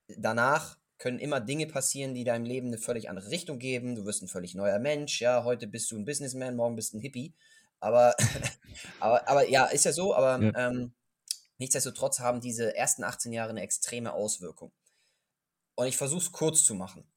[0.07, 3.95] danach können immer Dinge passieren, die deinem Leben eine völlig andere Richtung geben.
[3.95, 5.21] Du wirst ein völlig neuer Mensch.
[5.21, 7.35] Ja, heute bist du ein Businessman, morgen bist du ein Hippie.
[7.79, 8.15] Aber,
[8.99, 10.69] aber, aber ja, ist ja so, aber ja.
[10.69, 10.93] Ähm,
[11.59, 14.71] nichtsdestotrotz haben diese ersten 18 Jahre eine extreme Auswirkung.
[15.75, 17.07] Und ich versuche es kurz zu machen.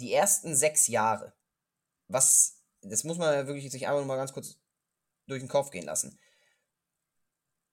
[0.00, 1.32] Die ersten sechs Jahre,
[2.08, 4.58] was, das muss man wirklich sich einfach mal ganz kurz
[5.26, 6.18] durch den Kopf gehen lassen.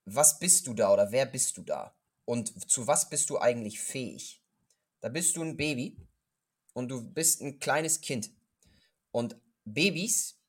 [0.05, 1.95] Was bist du da oder wer bist du da?
[2.25, 4.41] Und zu was bist du eigentlich fähig?
[5.01, 5.97] Da bist du ein Baby
[6.73, 8.31] und du bist ein kleines Kind.
[9.11, 10.39] Und Babys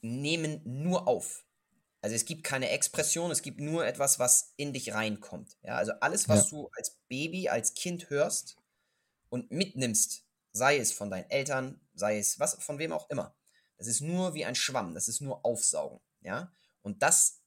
[0.00, 1.44] nehmen nur auf.
[2.02, 5.58] Also es gibt keine Expression, es gibt nur etwas, was in dich reinkommt.
[5.62, 6.56] Ja, also alles, was ja.
[6.56, 8.56] du als Baby, als Kind hörst
[9.28, 13.36] und mitnimmst, sei es von deinen Eltern, sei es was, von wem auch immer,
[13.76, 16.00] das ist nur wie ein Schwamm, das ist nur Aufsaugen.
[16.22, 16.52] Ja,
[16.82, 17.39] und das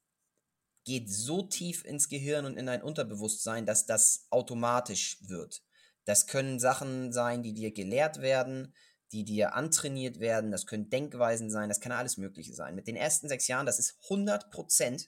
[0.84, 5.64] geht so tief ins Gehirn und in dein Unterbewusstsein, dass das automatisch wird.
[6.06, 8.74] Das können Sachen sein, die dir gelehrt werden,
[9.12, 12.76] die dir antrainiert werden, das können Denkweisen sein, das kann alles Mögliche sein.
[12.76, 15.08] Mit den ersten sechs Jahren, das ist 100%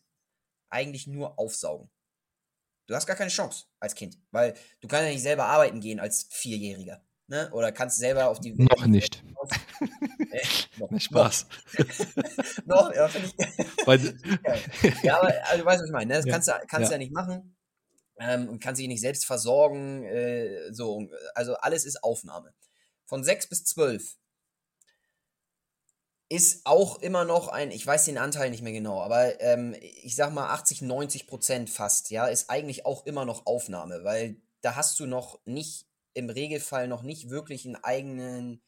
[0.69, 1.89] eigentlich nur Aufsaugen.
[2.87, 5.99] Du hast gar keine Chance als Kind, weil du kannst ja nicht selber arbeiten gehen
[5.99, 7.03] als Vierjähriger.
[7.27, 7.49] Ne?
[7.51, 8.53] Oder kannst selber auf die.
[8.53, 9.23] Noch nicht.
[10.31, 10.41] äh,
[10.77, 11.47] noch, nicht Spaß.
[12.65, 15.03] noch, ja, finde ich.
[15.03, 16.13] ja, aber also, du weißt, was ich meine.
[16.13, 16.19] Ne?
[16.19, 16.31] Das ja.
[16.31, 16.93] kannst du kannst ja.
[16.93, 17.55] ja nicht machen.
[18.17, 20.03] Ähm, und kannst dich nicht selbst versorgen.
[20.03, 22.53] Äh, so, also alles ist Aufnahme
[23.05, 24.17] von 6 bis 12
[26.27, 30.15] ist auch immer noch ein, ich weiß den Anteil nicht mehr genau, aber ähm, ich
[30.15, 34.75] sag mal 80, 90 Prozent fast, ja, ist eigentlich auch immer noch Aufnahme, weil da
[34.75, 35.85] hast du noch nicht,
[36.15, 38.63] im Regelfall noch nicht wirklich einen eigenen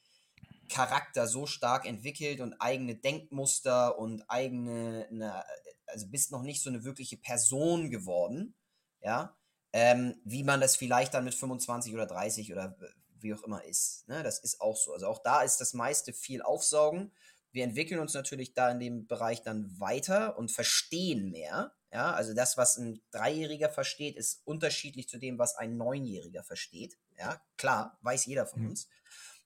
[0.70, 5.44] Charakter so stark entwickelt und eigene Denkmuster und eigene, eine,
[5.88, 8.54] also bist noch nicht so eine wirkliche Person geworden,
[9.02, 9.36] ja,
[9.74, 12.78] ähm, wie man das vielleicht dann mit 25 oder 30 oder
[13.20, 14.08] wie auch immer ist.
[14.08, 14.24] Ne?
[14.24, 14.94] Das ist auch so.
[14.94, 17.14] Also auch da ist das meiste viel Aufsaugen.
[17.52, 21.74] Wir entwickeln uns natürlich da in dem Bereich dann weiter und verstehen mehr.
[21.92, 26.98] Ja, also das, was ein Dreijähriger versteht, ist unterschiedlich zu dem, was ein Neunjähriger versteht.
[27.18, 28.70] Ja, klar, weiß jeder von mhm.
[28.70, 28.90] uns.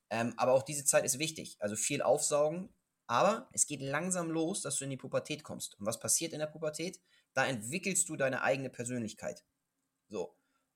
[0.10, 1.58] Ähm, aber auch diese Zeit ist wichtig.
[1.60, 2.74] Also viel aufsaugen.
[3.08, 5.80] Aber es geht langsam los, dass du in die Pubertät kommst.
[5.80, 7.00] Und was passiert in der Pubertät?
[7.34, 9.44] Da entwickelst du deine eigene Persönlichkeit.
[10.08, 10.36] So.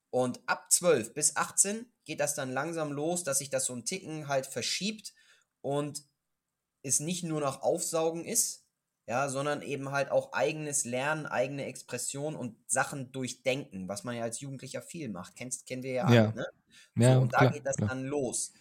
[0.09, 3.85] Und ab 12 bis 18 geht das dann langsam los, dass sich das so ein
[3.85, 5.13] Ticken halt verschiebt
[5.61, 6.03] und
[6.83, 8.64] es nicht nur noch Aufsaugen ist,
[9.07, 14.23] ja, sondern eben halt auch eigenes Lernen, eigene Expression und Sachen durchdenken, was man ja
[14.23, 15.35] als Jugendlicher viel macht.
[15.35, 16.25] Kennst, kennen wir ja, ja.
[16.25, 16.47] alle, ne?
[16.95, 17.89] Ja, so, und da klar, geht das klar.
[17.89, 18.53] dann los.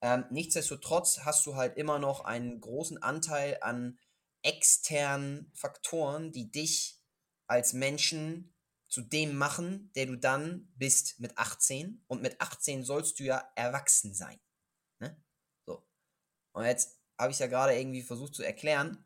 [0.00, 3.98] Ähm, nichtsdestotrotz hast du halt immer noch einen großen Anteil an
[4.42, 7.02] externen Faktoren, die dich
[7.48, 8.54] als Menschen
[8.88, 12.04] zu dem machen, der du dann bist mit 18.
[12.06, 14.40] Und mit 18 sollst du ja erwachsen sein.
[15.00, 15.20] Ne?
[15.66, 15.84] So.
[16.52, 19.04] Und jetzt habe ich ja gerade irgendwie versucht zu erklären.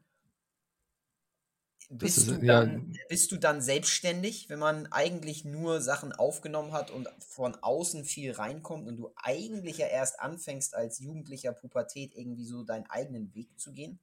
[1.98, 6.90] Bist, ist, du dann, bist du dann selbstständig, wenn man eigentlich nur Sachen aufgenommen hat
[6.90, 12.46] und von außen viel reinkommt und du eigentlich ja erst anfängst, als jugendlicher Pubertät irgendwie
[12.46, 13.98] so deinen eigenen Weg zu gehen?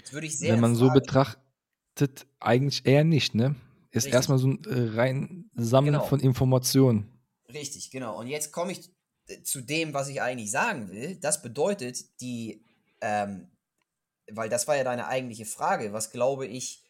[0.00, 3.56] Das würde ich sehr Wenn man so betrachtet, eigentlich eher nicht, ne?
[3.92, 4.14] ist Richtig.
[4.14, 6.06] erstmal so ein äh, rein Sammeln genau.
[6.06, 7.12] von Informationen.
[7.52, 8.18] Richtig, genau.
[8.18, 8.90] Und jetzt komme ich
[9.28, 11.16] äh, zu dem, was ich eigentlich sagen will.
[11.16, 12.64] Das bedeutet, die,
[13.02, 13.50] ähm,
[14.30, 16.81] weil das war ja deine eigentliche Frage, was glaube ich,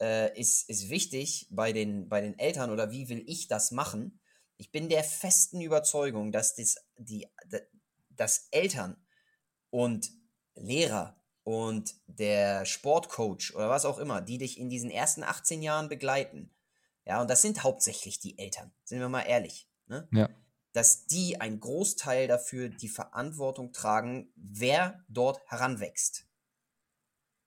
[0.00, 4.20] äh, ist, ist wichtig bei den, bei den Eltern oder wie will ich das machen?
[4.56, 7.26] Ich bin der festen Überzeugung, dass das, die,
[8.10, 8.96] dass Eltern
[9.70, 10.10] und
[10.54, 15.88] Lehrer und der Sportcoach oder was auch immer, die dich in diesen ersten 18 Jahren
[15.88, 16.50] begleiten,
[17.06, 20.06] ja, und das sind hauptsächlich die Eltern, sind wir mal ehrlich, ne?
[20.12, 20.28] Ja.
[20.72, 26.28] Dass die einen Großteil dafür die Verantwortung tragen, wer dort heranwächst.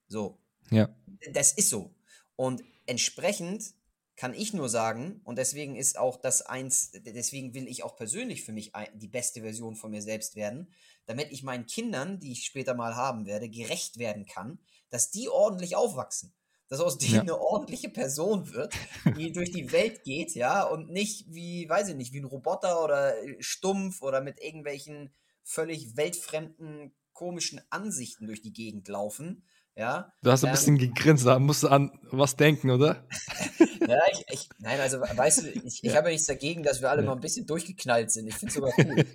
[0.08, 0.42] So.
[0.70, 0.94] Ja.
[1.32, 1.96] Das ist so.
[2.36, 3.74] Und entsprechend
[4.15, 8.43] kann ich nur sagen, und deswegen ist auch das eins, deswegen will ich auch persönlich
[8.43, 10.72] für mich die beste Version von mir selbst werden,
[11.06, 15.30] damit ich meinen Kindern, die ich später mal haben werde, gerecht werden kann, dass die
[15.30, 16.34] ordentlich aufwachsen.
[16.69, 17.22] Dass aus denen ja.
[17.22, 18.74] eine ordentliche Person wird,
[19.17, 22.84] die durch die Welt geht, ja, und nicht wie, weiß ich nicht, wie ein Roboter
[22.84, 29.43] oder stumpf oder mit irgendwelchen völlig weltfremden, komischen Ansichten durch die Gegend laufen,
[29.75, 30.13] ja.
[30.21, 33.07] Du hast ein ähm, bisschen gegrinst, da musst du an was denken, oder?
[33.88, 35.95] ja, ich, ich, nein, also weißt du, ich, ich ja.
[35.95, 37.07] habe ja nichts dagegen, dass wir alle ja.
[37.07, 38.27] mal ein bisschen durchgeknallt sind.
[38.27, 39.05] Ich finde es sogar cool.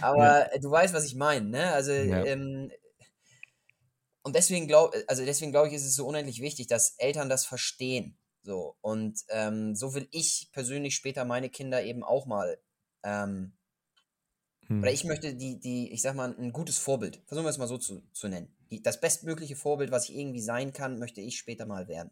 [0.00, 0.58] Aber ja.
[0.58, 1.72] du weißt, was ich meine, ne?
[1.72, 2.70] Also, ähm,
[4.22, 7.46] und deswegen glaube also deswegen glaube ich, ist es so unendlich wichtig, dass Eltern das
[7.46, 8.18] verstehen.
[8.42, 8.76] So.
[8.80, 12.58] Und ähm, so will ich persönlich später meine Kinder eben auch mal
[13.04, 13.52] ähm,
[14.66, 14.82] hm.
[14.82, 17.68] oder ich möchte die, die, ich sag mal, ein gutes Vorbild, versuchen wir es mal
[17.68, 18.54] so zu, zu nennen.
[18.70, 22.10] Die, das bestmögliche Vorbild, was ich irgendwie sein kann, möchte ich später mal werden.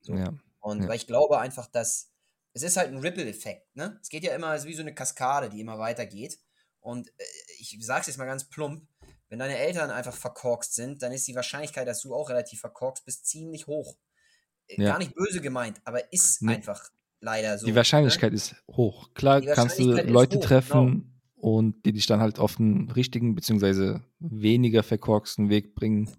[0.00, 0.14] So.
[0.14, 0.34] Ja.
[0.60, 0.88] Und ja.
[0.88, 2.10] weil ich glaube einfach, dass
[2.52, 3.98] es ist halt ein Ripple-Effekt, ne?
[4.00, 6.38] Es geht ja immer, es ist wie so eine Kaskade, die immer weitergeht.
[6.80, 7.24] Und äh,
[7.58, 8.86] ich sag's jetzt mal ganz plump,
[9.28, 13.04] wenn deine Eltern einfach verkorkst sind, dann ist die Wahrscheinlichkeit, dass du auch relativ verkorkst
[13.04, 13.96] bist, ziemlich hoch.
[14.68, 14.90] Äh, ja.
[14.90, 16.54] Gar nicht böse gemeint, aber ist nee.
[16.54, 17.66] einfach leider so.
[17.66, 18.36] Die Wahrscheinlichkeit ne?
[18.36, 19.12] ist hoch.
[19.14, 21.13] Klar kannst du Leute treffen genau.
[21.44, 26.10] Und die dich dann halt auf den richtigen beziehungsweise weniger verkorksten Weg bringen.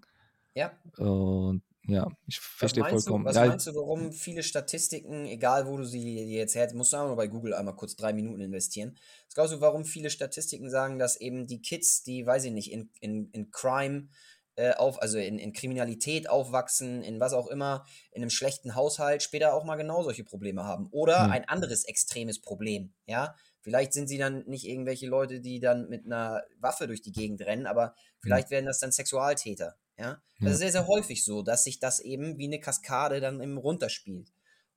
[0.54, 0.70] Ja.
[0.98, 3.24] Und ja, ich verstehe vollkommen.
[3.24, 6.92] Du, was ja, meinst du, warum viele Statistiken, egal wo du sie jetzt her, musst
[6.92, 8.96] du auch nur bei Google einmal kurz drei Minuten investieren.
[9.26, 12.70] Was glaubst du, warum viele Statistiken sagen, dass eben die Kids, die, weiß ich nicht,
[12.70, 14.06] in, in, in Crime
[14.54, 19.24] äh, auf, also in, in Kriminalität aufwachsen, in was auch immer, in einem schlechten Haushalt,
[19.24, 20.86] später auch mal genau solche Probleme haben.
[20.92, 21.32] Oder hm.
[21.32, 23.34] ein anderes extremes Problem, ja.
[23.66, 27.42] Vielleicht sind sie dann nicht irgendwelche Leute, die dann mit einer Waffe durch die Gegend
[27.42, 29.76] rennen, aber vielleicht werden das dann Sexualtäter.
[29.98, 33.40] Ja, das ist sehr, sehr häufig so, dass sich das eben wie eine Kaskade dann
[33.40, 34.32] eben runterspielt.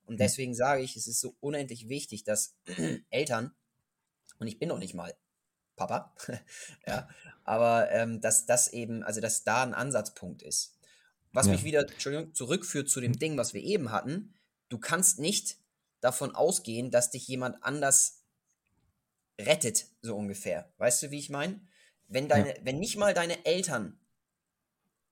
[0.06, 2.56] Und deswegen sage ich, es ist so unendlich wichtig, dass
[3.10, 3.54] Eltern,
[4.40, 5.14] und ich bin noch nicht mal
[5.76, 6.12] Papa,
[6.84, 7.08] ja,
[7.44, 10.76] aber ähm, dass das eben, also dass da ein Ansatzpunkt ist.
[11.32, 11.52] Was ja.
[11.52, 11.86] mich wieder,
[12.32, 14.34] zurückführt zu dem Ding, was wir eben hatten.
[14.68, 15.58] Du kannst nicht
[16.00, 18.19] davon ausgehen, dass dich jemand anders
[19.46, 20.72] rettet, so ungefähr.
[20.78, 21.60] Weißt du, wie ich meine?
[22.08, 22.54] Wenn deine, ja.
[22.62, 24.00] wenn nicht mal deine Eltern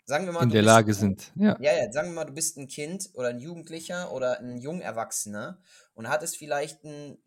[0.08, 1.32] Sagen wir mal, in der Lage sind.
[1.34, 1.58] Ja.
[1.60, 5.60] ja, ja, sagen wir mal, du bist ein Kind oder ein Jugendlicher oder ein Jungerwachsener
[5.92, 7.18] und hattest vielleicht ein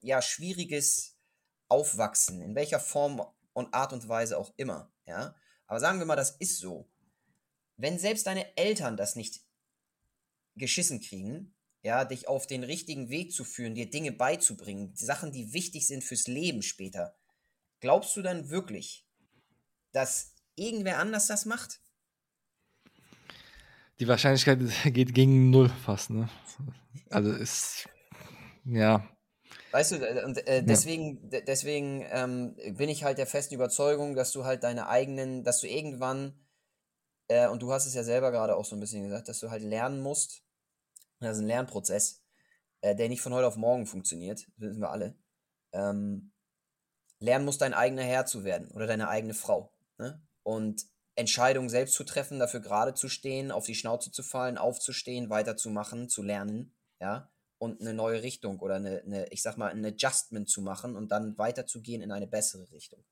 [0.00, 1.16] ja, schwieriges
[1.68, 3.22] Aufwachsen, in welcher Form
[3.54, 4.92] und Art und Weise auch immer.
[5.06, 5.34] Ja?
[5.66, 6.86] Aber sagen wir mal, das ist so.
[7.78, 9.40] Wenn selbst deine Eltern das nicht
[10.54, 15.52] geschissen kriegen, ja, dich auf den richtigen Weg zu führen, dir Dinge beizubringen, Sachen, die
[15.52, 17.16] wichtig sind fürs Leben später,
[17.80, 19.06] glaubst du dann wirklich,
[19.92, 21.82] dass irgendwer anders das macht?
[24.02, 26.28] die Wahrscheinlichkeit geht gegen null fast, ne?
[27.08, 27.88] Also ist,
[28.64, 29.08] ja.
[29.70, 31.40] Weißt du, äh, und äh, deswegen, ja.
[31.40, 35.68] deswegen ähm, bin ich halt der festen Überzeugung, dass du halt deine eigenen, dass du
[35.68, 36.34] irgendwann,
[37.28, 39.50] äh, und du hast es ja selber gerade auch so ein bisschen gesagt, dass du
[39.50, 40.42] halt lernen musst,
[41.28, 42.22] das ist ein Lernprozess,
[42.80, 45.16] äh, der nicht von heute auf morgen funktioniert, wissen wir alle.
[45.72, 46.32] Ähm,
[47.18, 49.72] lernen musst, dein eigener Herr zu werden oder deine eigene Frau.
[49.98, 50.20] Ne?
[50.42, 55.30] Und Entscheidungen selbst zu treffen, dafür gerade zu stehen, auf die Schnauze zu fallen, aufzustehen,
[55.30, 59.84] weiterzumachen, zu lernen, ja, und eine neue Richtung oder eine, eine, ich sag mal, ein
[59.84, 63.04] Adjustment zu machen und dann weiterzugehen in eine bessere Richtung.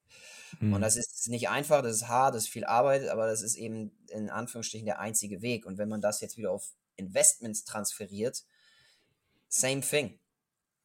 [0.59, 0.73] Mhm.
[0.73, 3.55] Und das ist nicht einfach, das ist hart, das ist viel Arbeit, aber das ist
[3.55, 5.66] eben in Anführungsstrichen der einzige Weg.
[5.66, 8.45] Und wenn man das jetzt wieder auf Investments transferiert,
[9.49, 10.19] same thing.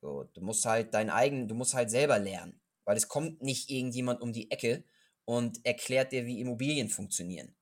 [0.01, 3.69] So, du musst halt dein eigen, du musst halt selber lernen, weil es kommt nicht
[3.69, 4.83] irgendjemand um die Ecke
[5.25, 7.55] und erklärt dir, wie Immobilien funktionieren.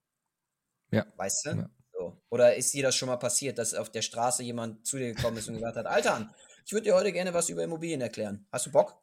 [0.91, 1.05] Ja.
[1.15, 1.49] Weißt du?
[1.51, 1.69] Ja.
[1.93, 2.21] So.
[2.29, 5.37] Oder ist dir das schon mal passiert, dass auf der Straße jemand zu dir gekommen
[5.37, 6.33] ist und gesagt hat, Alter,
[6.65, 8.45] ich würde dir heute gerne was über Immobilien erklären.
[8.51, 9.01] Hast du Bock?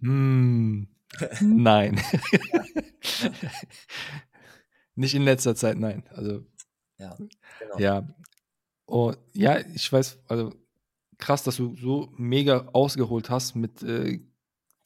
[0.00, 0.88] Hm,
[1.40, 2.00] nein.
[4.94, 6.06] Nicht in letzter Zeit, nein.
[6.10, 6.44] Also,
[6.98, 7.16] ja,
[7.58, 7.78] genau.
[7.78, 8.06] Ja.
[8.94, 10.52] Oh, ja, ich weiß, also
[11.16, 14.20] krass, dass du so mega ausgeholt hast mit äh,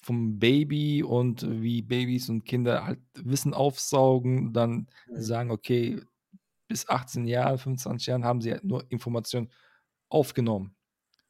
[0.01, 5.21] vom Baby und wie Babys und Kinder halt Wissen aufsaugen, dann mhm.
[5.21, 6.01] sagen, okay,
[6.69, 9.51] bis 18 Jahren, 25 Jahren haben sie halt nur Informationen
[10.09, 10.77] aufgenommen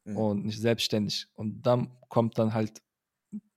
[0.04, 0.16] mhm.
[0.18, 1.28] und nicht selbstständig.
[1.32, 2.82] Und dann kommt dann halt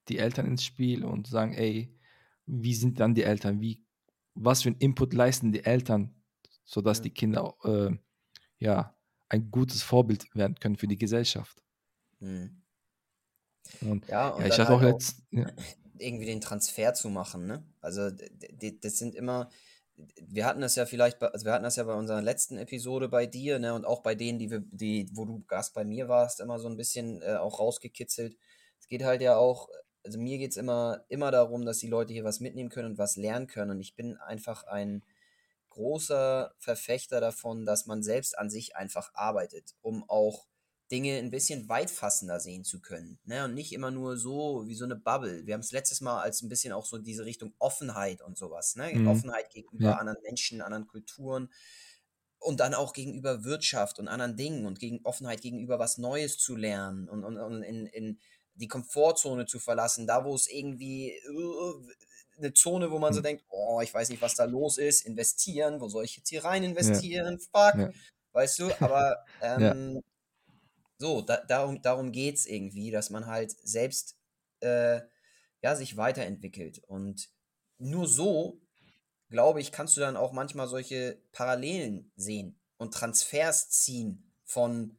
[0.08, 1.94] die Eltern ins Spiel und sagen, ey,
[2.46, 3.60] wie sind dann die Eltern?
[3.60, 3.84] Wie,
[4.34, 6.16] was für einen Input leisten die Eltern,
[6.64, 7.04] sodass mhm.
[7.04, 7.98] die Kinder äh,
[8.60, 8.96] ja
[9.30, 11.64] ein gutes Vorbild werden können für die Gesellschaft.
[12.20, 12.62] Mhm.
[13.82, 15.46] Und, ja, und ja, ich hatte halt auch jetzt ja.
[16.00, 17.64] irgendwie den Transfer zu machen, ne?
[17.82, 19.50] Also das sind immer,
[20.22, 23.10] wir hatten das ja vielleicht, bei, also wir hatten das ja bei unserer letzten Episode
[23.10, 26.08] bei dir, ne, und auch bei denen, die wir, die, wo du Gast bei mir
[26.08, 28.38] warst, immer so ein bisschen äh, auch rausgekitzelt.
[28.80, 29.70] Es geht halt ja auch,
[30.04, 32.98] also mir geht es immer, immer darum, dass die Leute hier was mitnehmen können und
[32.98, 33.72] was lernen können.
[33.72, 35.04] Und ich bin einfach ein
[35.80, 40.46] großer Verfechter davon, dass man selbst an sich einfach arbeitet, um auch
[40.92, 43.18] Dinge ein bisschen weitfassender sehen zu können.
[43.24, 43.46] Ne?
[43.46, 45.46] Und nicht immer nur so wie so eine Bubble.
[45.46, 48.76] Wir haben es letztes Mal als ein bisschen auch so diese Richtung Offenheit und sowas.
[48.76, 48.92] Ne?
[48.94, 49.08] Mhm.
[49.08, 49.96] Offenheit gegenüber ja.
[49.96, 51.50] anderen Menschen, anderen Kulturen
[52.40, 56.58] und dann auch gegenüber Wirtschaft und anderen Dingen und gegen Offenheit gegenüber was Neues zu
[56.58, 58.20] lernen und, und, und in, in
[58.56, 61.82] die Komfortzone zu verlassen, da wo es irgendwie uh,
[62.40, 63.24] eine Zone, wo man so mhm.
[63.24, 66.44] denkt, oh, ich weiß nicht, was da los ist, investieren, wo soll ich jetzt hier
[66.44, 67.72] rein investieren, ja.
[67.72, 67.90] fuck, ja.
[68.34, 70.02] weißt du, aber ähm,
[70.98, 74.18] so, da, darum, darum geht es irgendwie, dass man halt selbst
[74.60, 75.02] äh,
[75.62, 76.80] ja, sich weiterentwickelt.
[76.88, 77.30] Und
[77.78, 78.62] nur so,
[79.30, 84.98] glaube ich, kannst du dann auch manchmal solche Parallelen sehen und Transfers ziehen von,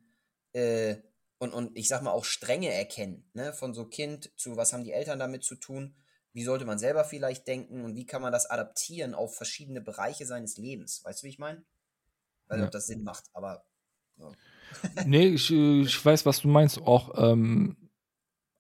[0.53, 0.97] äh,
[1.39, 3.53] und, und ich sag mal auch Stränge erkennen, ne?
[3.53, 5.95] von so Kind zu, was haben die Eltern damit zu tun,
[6.33, 10.27] wie sollte man selber vielleicht denken und wie kann man das adaptieren auf verschiedene Bereiche
[10.27, 11.05] seines Lebens.
[11.05, 11.65] Weißt du, wie ich meine?
[12.49, 12.65] Nicht, ja.
[12.65, 13.65] ob das Sinn macht, aber.
[14.17, 14.33] Ja.
[15.07, 16.81] nee, ich, ich weiß, was du meinst.
[16.81, 17.91] Auch ähm,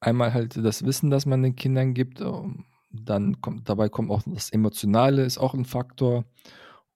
[0.01, 2.21] einmal halt das Wissen, das man den Kindern gibt.
[2.21, 6.25] Ähm, dann kommt, dabei kommt auch das Emotionale, ist auch ein Faktor.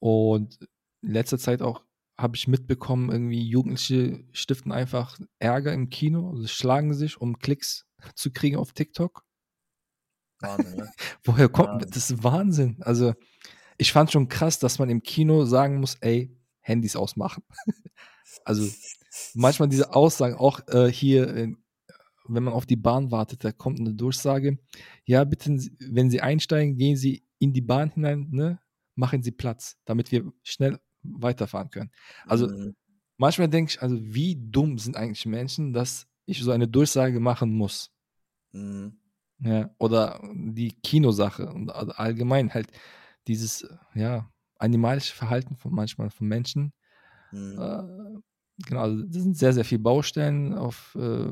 [0.01, 0.59] Und
[1.03, 1.85] in letzter Zeit auch
[2.19, 7.87] habe ich mitbekommen, irgendwie Jugendliche stiften einfach Ärger im Kino, also schlagen sich, um Klicks
[8.15, 9.25] zu kriegen auf TikTok.
[10.47, 10.93] Wahnsinn, ne?
[11.25, 11.91] Woher kommt Wahnsinn.
[11.91, 12.11] das?
[12.11, 12.77] ist Wahnsinn.
[12.81, 13.15] Also,
[13.79, 17.43] ich fand schon krass, dass man im Kino sagen muss, ey, Handys ausmachen.
[18.45, 18.69] also,
[19.35, 21.53] manchmal diese Aussagen, auch äh, hier, äh,
[22.27, 24.59] wenn man auf die Bahn wartet, da kommt eine Durchsage,
[25.05, 28.61] ja, bitte, wenn Sie einsteigen, gehen Sie in die Bahn hinein, ne?
[28.95, 31.91] machen Sie Platz, damit wir schnell weiterfahren können.
[32.27, 32.75] Also, mhm.
[33.17, 37.53] manchmal denke ich, also, wie dumm sind eigentlich Menschen, dass ich so eine Durchsage machen
[37.53, 37.91] muss.
[38.53, 38.99] Mhm.
[39.41, 42.69] Ja, oder die Kinosache und allgemein halt
[43.27, 46.73] dieses, ja, animalische Verhalten von manchmal von Menschen.
[47.33, 47.59] Mhm.
[47.59, 51.27] Äh, genau, also das sind sehr, sehr viele Baustellen auf äh,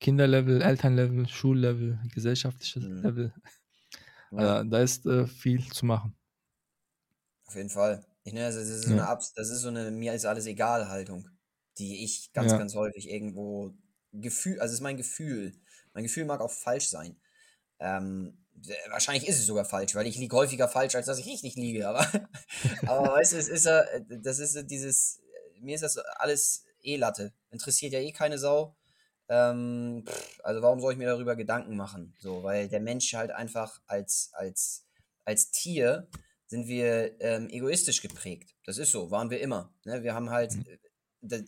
[0.00, 3.02] Kinderlevel, Elternlevel, Schullevel, gesellschaftliches mhm.
[3.02, 3.34] Level.
[4.32, 6.16] Äh, da ist äh, viel zu machen.
[7.46, 8.04] Auf jeden Fall.
[8.22, 8.98] Ich nenne das, das ist so ja.
[8.98, 11.28] eine Abs das ist so eine mir ist alles egal Haltung,
[11.78, 12.58] die ich ganz, ja.
[12.58, 13.74] ganz häufig irgendwo
[14.12, 15.52] Gefühl, also ist mein Gefühl.
[15.94, 17.20] Mein Gefühl mag auch falsch sein.
[17.78, 18.38] Ähm,
[18.90, 21.88] wahrscheinlich ist es sogar falsch, weil ich liege häufiger falsch, als dass ich richtig liege.
[21.88, 22.06] Aber,
[22.86, 25.20] aber weißt du, es ist ja, das ist dieses,
[25.60, 27.32] mir ist das alles eh Latte.
[27.50, 28.76] Interessiert ja eh keine Sau.
[29.28, 30.04] Ähm,
[30.42, 32.14] also warum soll ich mir darüber Gedanken machen?
[32.18, 34.86] So, weil der Mensch halt einfach als, als,
[35.24, 36.08] als Tier
[36.46, 38.56] sind wir ähm, egoistisch geprägt.
[38.66, 39.72] Das ist so, waren wir immer.
[39.84, 40.02] Ne?
[40.02, 40.64] Wir haben halt, mhm.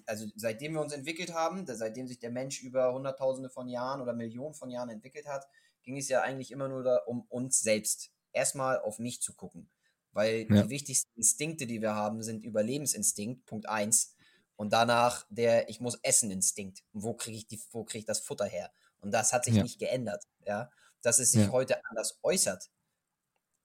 [0.07, 4.13] Also seitdem wir uns entwickelt haben, seitdem sich der Mensch über Hunderttausende von Jahren oder
[4.13, 5.47] Millionen von Jahren entwickelt hat,
[5.83, 8.11] ging es ja eigentlich immer nur da, um uns selbst.
[8.33, 9.69] Erstmal auf mich zu gucken.
[10.13, 10.63] Weil ja.
[10.63, 14.15] die wichtigsten Instinkte, die wir haben, sind Überlebensinstinkt, Punkt 1.
[14.57, 16.85] Und danach der Ich muss essen Instinkt.
[16.93, 18.71] Wo kriege ich, die, wo krieg ich das Futter her?
[19.01, 19.63] Und das hat sich ja.
[19.63, 20.25] nicht geändert.
[20.47, 20.71] Ja?
[21.01, 21.53] Dass es sich ja.
[21.53, 22.71] heute anders äußert.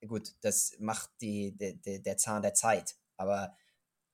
[0.06, 2.96] Gut, das macht die, die, der Zahn der Zeit.
[3.16, 3.56] Aber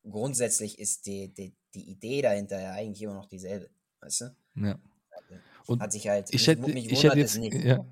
[0.09, 3.71] grundsätzlich ist die, die, die Idee dahinter ja eigentlich immer noch dieselbe.
[4.01, 4.37] Weißt du?
[4.57, 4.79] Ja.
[5.11, 5.35] Also,
[5.67, 7.85] und hat sich halt, ich hätte, mich ich hätte jetzt, ja,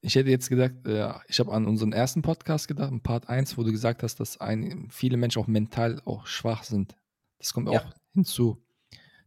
[0.00, 3.58] ich hätte jetzt gesagt, ja, ich habe an unseren ersten Podcast gedacht, in Part 1,
[3.58, 6.96] wo du gesagt hast, dass ein, viele Menschen auch mental auch schwach sind.
[7.38, 7.80] Das kommt ja.
[7.80, 8.62] auch hinzu,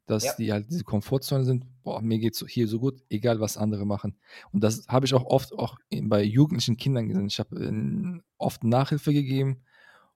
[0.06, 0.36] dass ja.
[0.38, 1.66] die halt diese Komfortzone sind.
[1.84, 4.18] Boah, mir geht es hier so gut, egal was andere machen.
[4.54, 7.28] Und das habe ich auch oft auch bei jugendlichen Kindern gesehen.
[7.28, 9.64] Ich habe äh, oft Nachhilfe gegeben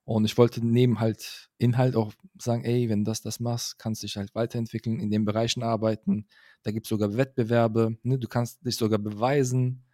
[0.04, 4.02] und ich wollte neben halt Inhalt auch sagen, ey, wenn du das, das machst, kannst
[4.02, 6.26] du dich halt weiterentwickeln, in den Bereichen arbeiten.
[6.64, 8.18] Da gibt es sogar Wettbewerbe, ne?
[8.18, 9.84] du kannst dich sogar beweisen.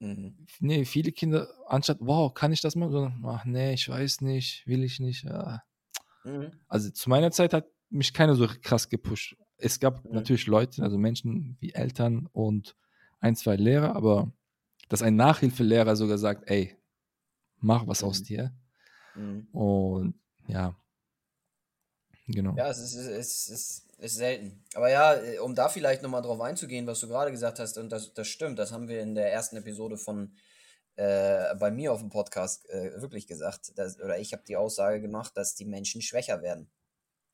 [0.00, 0.46] Mhm.
[0.58, 2.90] Nee, viele Kinder, anstatt, wow, kann ich das machen?
[2.90, 5.24] Sondern, ach nee, ich weiß nicht, will ich nicht.
[5.24, 5.62] Ja.
[6.24, 6.50] Mhm.
[6.66, 9.36] Also zu meiner Zeit hat mich keiner so krass gepusht.
[9.58, 10.12] Es gab mhm.
[10.12, 12.74] natürlich Leute, also Menschen wie Eltern und
[13.20, 14.32] ein, zwei Lehrer, aber
[14.88, 16.76] dass ein Nachhilfelehrer sogar sagt, ey,
[17.58, 18.24] mach was aus mhm.
[18.24, 18.52] dir
[19.16, 19.48] Mhm.
[19.52, 20.14] Und
[20.48, 20.76] ja,
[22.28, 22.54] genau.
[22.56, 24.64] Ja, es ist, es ist, ist selten.
[24.74, 27.90] Aber ja, äh, um da vielleicht nochmal drauf einzugehen, was du gerade gesagt hast, und
[27.90, 30.34] das, das stimmt, das haben wir in der ersten Episode von
[30.96, 35.00] äh, bei mir auf dem Podcast äh, wirklich gesagt, dass, oder ich habe die Aussage
[35.00, 36.70] gemacht, dass die Menschen schwächer werden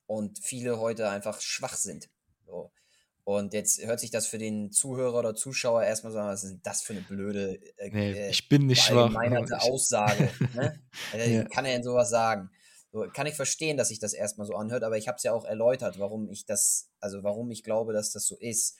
[0.07, 2.11] und viele heute einfach schwach sind.
[2.45, 2.73] So.
[3.25, 6.59] Und jetzt hört sich das für den Zuhörer oder Zuschauer erstmal so an, was ist
[6.65, 9.15] das für eine blöde äh, nee, äh, ich bin nicht schwach.
[9.61, 10.29] Aussage.
[10.55, 10.81] ne?
[11.13, 11.45] also, ja.
[11.45, 12.51] Kann er denn sowas sagen?
[12.91, 15.33] So, kann ich verstehen, dass sich das erstmal so anhört, aber ich habe es ja
[15.33, 18.77] auch erläutert, warum ich das, also warum ich glaube, dass das so ist.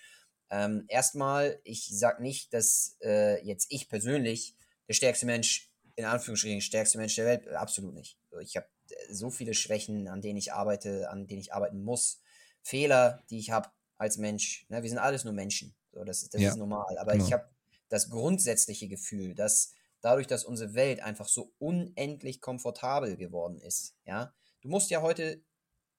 [0.51, 4.55] Ähm, erstmal, ich sage nicht, dass äh, jetzt ich persönlich
[4.87, 8.19] der stärkste Mensch, in Anführungsstrichen, stärkste Mensch der Welt, absolut nicht.
[8.41, 12.21] Ich habe äh, so viele Schwächen, an denen ich arbeite, an denen ich arbeiten muss.
[12.61, 13.71] Fehler, die ich habe,
[14.03, 14.67] als Mensch.
[14.69, 14.83] Ne?
[14.83, 15.75] Wir sind alles nur Menschen.
[15.93, 16.51] So, das das ja.
[16.51, 16.99] ist normal.
[16.99, 17.25] Aber genau.
[17.25, 17.49] ich habe
[17.89, 24.35] das grundsätzliche Gefühl, dass dadurch, dass unsere Welt einfach so unendlich komfortabel geworden ist, ja,
[24.61, 25.43] du musst ja heute,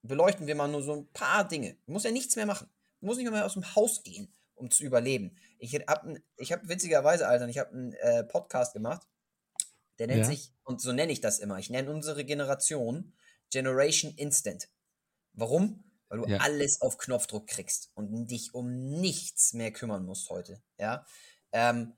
[0.01, 1.77] beleuchten wir mal nur so ein paar Dinge.
[1.85, 2.69] Du musst ja nichts mehr machen.
[2.99, 5.37] Du musst nicht mehr aus dem Haus gehen, um zu überleben.
[5.59, 9.07] Ich habe ich hab witzigerweise, Alter, ich habe einen äh, Podcast gemacht,
[9.99, 10.25] der nennt ja.
[10.25, 13.13] sich, und so nenne ich das immer, ich nenne unsere Generation
[13.49, 14.67] Generation Instant.
[15.33, 15.83] Warum?
[16.13, 16.37] Weil du ja.
[16.37, 20.61] alles auf Knopfdruck kriegst und dich um nichts mehr kümmern musst heute.
[20.77, 21.05] Ja.
[21.51, 21.93] Ähm,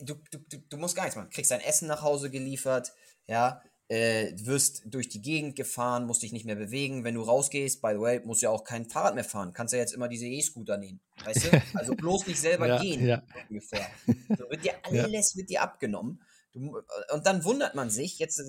[0.00, 1.30] du, du, du musst gar nichts machen.
[1.30, 2.92] Kriegst dein Essen nach Hause geliefert,
[3.26, 7.02] ja, äh, wirst durch die Gegend gefahren, musst dich nicht mehr bewegen.
[7.02, 9.52] Wenn du rausgehst, by the way, musst du ja auch kein Fahrrad mehr fahren.
[9.52, 11.00] Kannst ja jetzt immer diese E-Scooter nehmen.
[11.24, 11.62] Weißt du?
[11.74, 13.06] Also bloß nicht selber ja, gehen.
[13.06, 13.24] Ja.
[13.48, 13.88] Ungefähr.
[14.06, 15.38] So wird dir alles ja.
[15.38, 16.22] wird dir abgenommen.
[16.56, 16.80] Du,
[17.12, 18.44] und dann wundert man sich, jetzt äh,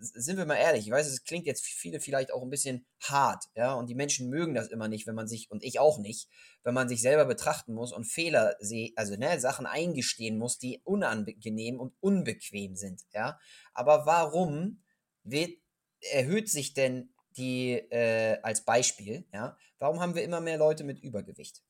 [0.00, 3.44] sind wir mal ehrlich, ich weiß, es klingt jetzt viele vielleicht auch ein bisschen hart,
[3.54, 6.28] ja, und die Menschen mögen das immer nicht, wenn man sich, und ich auch nicht,
[6.64, 8.56] wenn man sich selber betrachten muss und Fehler
[8.96, 13.38] also ne, Sachen eingestehen muss, die unangenehm und unbequem sind, ja.
[13.72, 14.82] Aber warum
[15.22, 15.56] wird,
[16.00, 20.98] erhöht sich denn die, äh, als Beispiel, ja, warum haben wir immer mehr Leute mit
[20.98, 21.62] Übergewicht?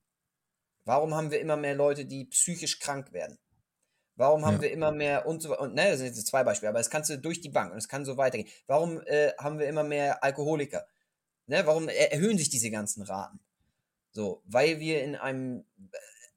[0.86, 3.38] Warum haben wir immer mehr Leute, die psychisch krank werden?
[4.16, 4.62] Warum haben ja.
[4.62, 7.10] wir immer mehr und so und ne, das sind jetzt zwei Beispiele, aber es kannst
[7.10, 8.48] du durch die Bank und es kann so weitergehen.
[8.66, 10.86] Warum äh, haben wir immer mehr Alkoholiker?
[11.46, 13.40] Ne, warum erhöhen sich diese ganzen Raten?
[14.12, 15.64] So, weil wir in einem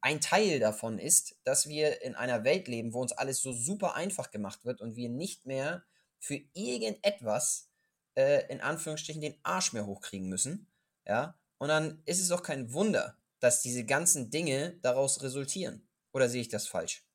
[0.02, 3.96] ein Teil davon ist, dass wir in einer Welt leben, wo uns alles so super
[3.96, 5.84] einfach gemacht wird und wir nicht mehr
[6.20, 7.70] für irgendetwas
[8.16, 10.68] äh, in Anführungsstrichen den Arsch mehr hochkriegen müssen.
[11.06, 15.88] Ja, und dann ist es auch kein Wunder, dass diese ganzen Dinge daraus resultieren.
[16.12, 17.07] Oder sehe ich das falsch?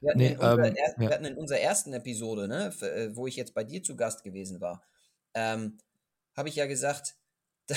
[0.00, 3.26] Wir hatten, nee, in, unserer ähm, wir hatten in unserer ersten Episode, ne, äh, wo
[3.26, 4.82] ich jetzt bei dir zu Gast gewesen war,
[5.34, 5.78] ähm,
[6.36, 7.16] habe ich ja gesagt,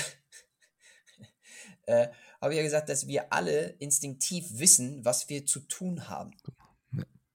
[1.86, 2.08] äh,
[2.42, 6.32] habe ich ja gesagt, dass wir alle instinktiv wissen, was wir zu tun haben.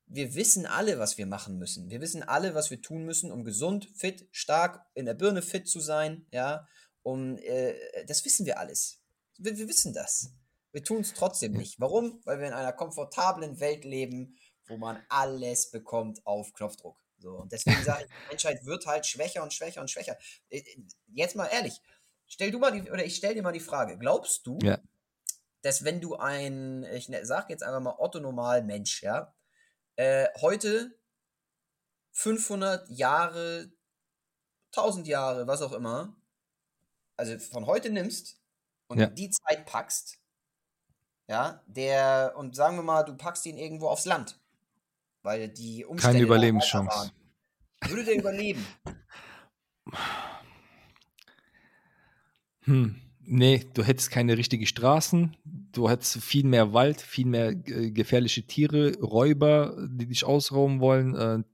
[0.06, 1.88] Wir wissen alle, was wir machen müssen.
[1.88, 5.68] Wir wissen alle, was wir tun müssen, um gesund, fit, stark, in der Birne fit
[5.68, 6.26] zu sein.
[6.32, 6.66] Ja,
[7.02, 7.74] um äh,
[8.06, 9.00] das wissen wir alles.
[9.38, 10.32] Wir, wir wissen das.
[10.72, 11.80] Wir tun es trotzdem nicht.
[11.80, 12.20] Warum?
[12.24, 16.96] Weil wir in einer komfortablen Welt leben, wo man alles bekommt auf Knopfdruck.
[17.18, 20.16] So, und deswegen sage ich, die Menschheit wird halt schwächer und schwächer und schwächer.
[20.48, 21.80] Äh, äh, jetzt mal ehrlich,
[22.26, 24.78] stell du mal die, oder ich stell dir mal die Frage, glaubst du, ja.
[25.62, 29.34] dass wenn du ein, ich ne, sag jetzt einfach mal Otto Normal Mensch, ja,
[29.96, 30.98] äh, heute
[32.12, 33.70] 500 Jahre,
[34.72, 36.16] 1000 Jahre, was auch immer,
[37.16, 38.40] also von heute nimmst
[38.86, 39.06] und ja.
[39.06, 40.19] die Zeit packst,
[41.30, 44.40] ja, der, und sagen wir mal, du packst ihn irgendwo aufs Land,
[45.22, 47.12] weil die Umstände Keine Überlebenschance.
[47.86, 48.66] Würde der überleben?
[52.62, 53.00] Hm.
[53.20, 58.42] Nee, du hättest keine richtigen Straßen, du hättest viel mehr Wald, viel mehr äh, gefährliche
[58.42, 61.14] Tiere, Räuber, die dich ausrauben wollen.
[61.14, 61.44] Äh,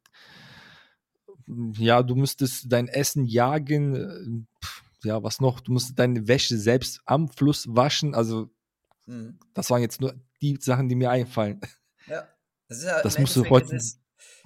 [1.79, 3.95] ja, du müsstest dein Essen jagen.
[3.95, 5.61] Äh, ja, was noch?
[5.61, 8.15] Du musst deine Wäsche selbst am Fluss waschen.
[8.15, 8.49] Also,
[9.07, 9.39] hm.
[9.55, 11.61] das waren jetzt nur die Sachen, die mir einfallen.
[12.07, 12.29] Ja.
[12.69, 13.77] Das, ist ja, das musst du heute.
[13.77, 14.01] Es,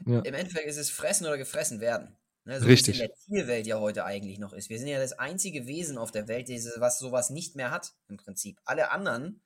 [0.07, 0.21] ja.
[0.21, 2.17] Im Endeffekt ist es fressen oder gefressen werden.
[2.45, 2.99] Ne, so Richtig.
[2.99, 4.71] wie es in der Tierwelt ja heute eigentlich noch ist.
[4.71, 8.17] Wir sind ja das einzige Wesen auf der Welt, was sowas nicht mehr hat, im
[8.17, 8.59] Prinzip.
[8.65, 9.43] Alle anderen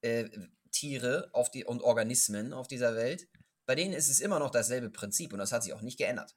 [0.00, 0.28] äh,
[0.70, 3.28] Tiere auf die, und Organismen auf dieser Welt,
[3.66, 6.36] bei denen ist es immer noch dasselbe Prinzip und das hat sich auch nicht geändert.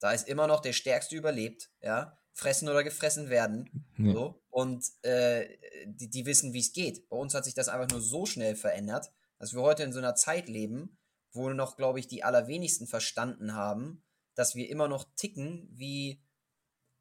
[0.00, 3.86] Da ist immer noch der Stärkste überlebt, ja, fressen oder gefressen werden.
[3.98, 4.12] Ja.
[4.12, 5.48] So, und äh,
[5.86, 7.08] die, die wissen, wie es geht.
[7.08, 9.98] Bei uns hat sich das einfach nur so schnell verändert, dass wir heute in so
[9.98, 10.98] einer Zeit leben,
[11.32, 14.02] wo noch, glaube ich, die allerwenigsten verstanden haben,
[14.34, 16.22] dass wir immer noch ticken wie,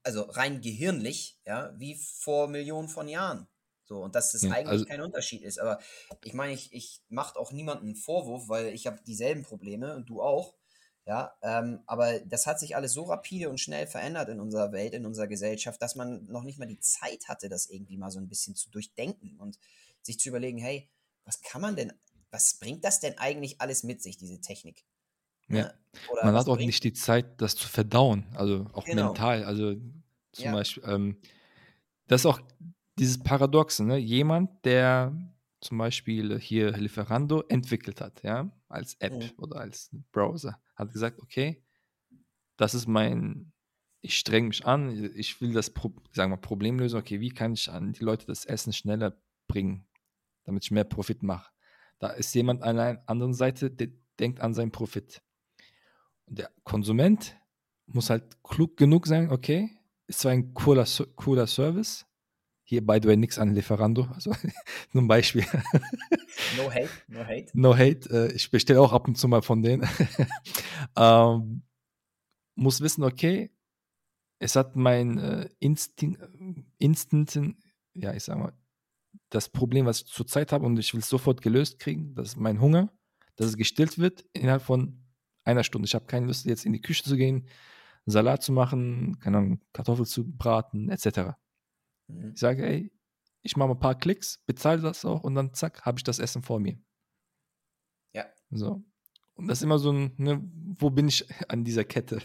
[0.04, 3.48] also rein gehirnlich, ja, wie vor Millionen von Jahren.
[3.84, 5.60] So, und dass das ja, eigentlich also, kein Unterschied ist.
[5.60, 5.80] Aber
[6.24, 10.10] ich meine, ich, ich mache auch niemanden einen Vorwurf, weil ich habe dieselben Probleme und
[10.10, 10.56] du auch.
[11.08, 14.93] Ja, ähm, aber das hat sich alles so rapide und schnell verändert in unserer Welt,
[14.93, 18.20] in unserer Gesellschaft, dass man noch nicht mal die Zeit hatte, das irgendwie mal so
[18.20, 19.58] ein bisschen zu durchdenken und
[20.04, 20.89] sich zu überlegen, hey,
[21.26, 21.91] was kann man denn,
[22.30, 24.86] was bringt das denn eigentlich alles mit sich, diese Technik?
[25.47, 25.64] Ja.
[25.64, 25.74] Ne?
[26.12, 29.08] Oder Man hat auch nicht die Zeit, das zu verdauen, also auch genau.
[29.08, 29.43] mental.
[29.43, 29.76] Also
[30.32, 30.52] zum ja.
[30.54, 31.18] Beispiel, ähm,
[32.08, 32.39] das ist auch
[32.99, 33.97] dieses Paradoxe, ne?
[33.97, 35.14] Jemand, der
[35.62, 39.32] zum Beispiel hier Lieferando entwickelt hat, ja, als App mhm.
[39.38, 41.64] oder als Browser, hat gesagt, okay,
[42.57, 43.53] das ist mein,
[44.01, 45.72] ich streng mich an, ich will das,
[46.12, 49.88] sagen wir, Problem lösen, okay, wie kann ich an die Leute das Essen schneller bringen,
[50.43, 51.51] damit ich mehr Profit mache.
[51.99, 53.89] Da ist jemand an der anderen Seite, der
[54.20, 55.22] denkt an seinen Profit
[56.32, 57.38] der Konsument
[57.88, 59.70] muss halt klug genug sein, okay,
[60.07, 60.86] ist zwar ein cooler,
[61.16, 62.05] cooler Service,
[62.72, 64.32] hier by the way nichts an Lieferando, also
[64.93, 65.45] nur ein Beispiel.
[66.57, 67.47] No hate, no hate.
[67.53, 69.88] No hate, äh, ich bestelle auch ab und zu mal von denen.
[70.97, 71.63] ähm,
[72.55, 73.51] muss wissen, okay,
[74.39, 76.22] es hat mein äh, Instinkt,
[76.78, 77.57] Instanten,
[77.93, 78.53] ja, ich sag mal,
[79.30, 82.38] das Problem, was ich zurzeit habe und ich will es sofort gelöst kriegen, das ist
[82.38, 82.91] mein Hunger,
[83.36, 85.03] dass es gestillt wird innerhalb von
[85.43, 85.86] einer Stunde.
[85.86, 87.47] Ich habe keine Lust, jetzt in die Küche zu gehen,
[88.05, 91.36] Salat zu machen, keine Ahnung, Kartoffeln zu braten, etc.
[92.12, 92.32] Mhm.
[92.34, 92.91] Ich sage, ey,
[93.41, 96.20] ich mache mal ein paar Klicks, bezahle das auch und dann zack, habe ich das
[96.20, 96.78] Essen vor mir.
[98.14, 98.26] Ja.
[98.49, 98.84] So.
[99.34, 100.41] Und das ist immer so ein, ne,
[100.78, 102.22] wo bin ich an dieser Kette?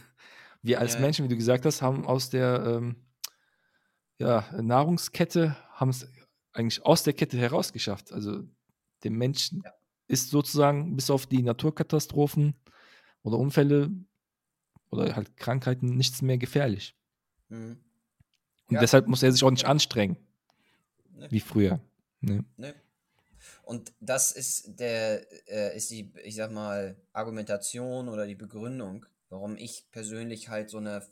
[0.63, 1.01] Wir als ja.
[1.01, 2.97] Menschen, wie du gesagt hast, haben aus der ähm,
[4.19, 6.09] ja, Nahrungskette, haben es
[6.53, 8.13] eigentlich aus der Kette herausgeschafft.
[8.13, 8.43] Also
[9.05, 9.73] dem Menschen ja.
[10.09, 12.55] ist sozusagen bis auf die Naturkatastrophen
[13.23, 13.91] oder Unfälle
[14.91, 16.97] oder halt Krankheiten nichts mehr gefährlich.
[17.49, 17.79] Mhm.
[18.69, 18.81] Und ja.
[18.81, 20.17] deshalb muss er sich auch nicht anstrengen.
[21.15, 21.27] Nee.
[21.31, 21.81] Wie früher.
[22.21, 22.43] Nee.
[22.57, 22.75] Nee.
[23.63, 29.57] Und das ist der, äh, ist die, ich sag mal, Argumentation oder die Begründung, warum
[29.57, 31.07] ich persönlich halt so eine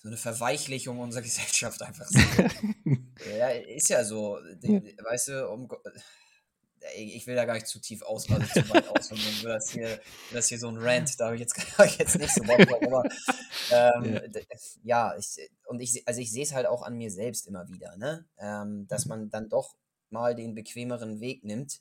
[0.00, 2.50] so eine Verweichlichung unserer Gesellschaft einfach sehe.
[3.38, 4.38] ja, ist ja so.
[4.62, 5.68] Die, weißt du, um,
[6.96, 9.54] ich will da gar nicht zu tief aus, also zu weit aus, und dann wird
[9.54, 10.00] das hier,
[10.32, 12.82] das hier so ein Rant, da habe ich jetzt, ich jetzt nicht so Bock drauf,
[12.82, 13.04] aber
[13.70, 14.40] ähm, ja.
[14.82, 17.96] ja, ich, und ich, also ich sehe es halt auch an mir selbst immer wieder,
[17.96, 18.26] ne?
[18.38, 19.08] Ähm, dass mhm.
[19.10, 19.76] man dann doch
[20.10, 21.80] mal den bequemeren Weg nimmt.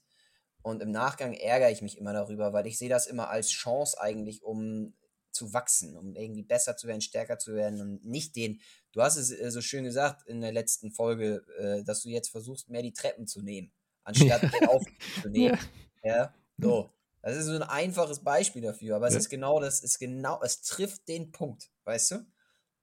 [0.62, 4.02] Und im Nachgang ärgere ich mich immer darüber, weil ich sehe das immer als Chance
[4.02, 4.94] eigentlich, um
[5.32, 8.60] zu wachsen, um irgendwie besser zu werden, stärker zu werden und nicht den,
[8.92, 12.30] du hast es äh, so schön gesagt in der letzten Folge, äh, dass du jetzt
[12.30, 13.72] versuchst, mehr die Treppen zu nehmen
[14.08, 15.60] anstatt den aufzunehmen.
[16.04, 16.16] Ja.
[16.16, 16.34] ja.
[16.58, 16.90] So.
[17.22, 19.20] Das ist so ein einfaches Beispiel dafür, aber es ja.
[19.20, 22.26] ist genau das, ist genau, es trifft den Punkt, weißt du?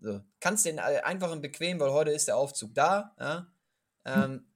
[0.01, 0.21] So.
[0.41, 3.51] Kannst den einfachen bequem, weil heute ist der Aufzug da, ja?
[4.05, 4.47] Ähm, hm.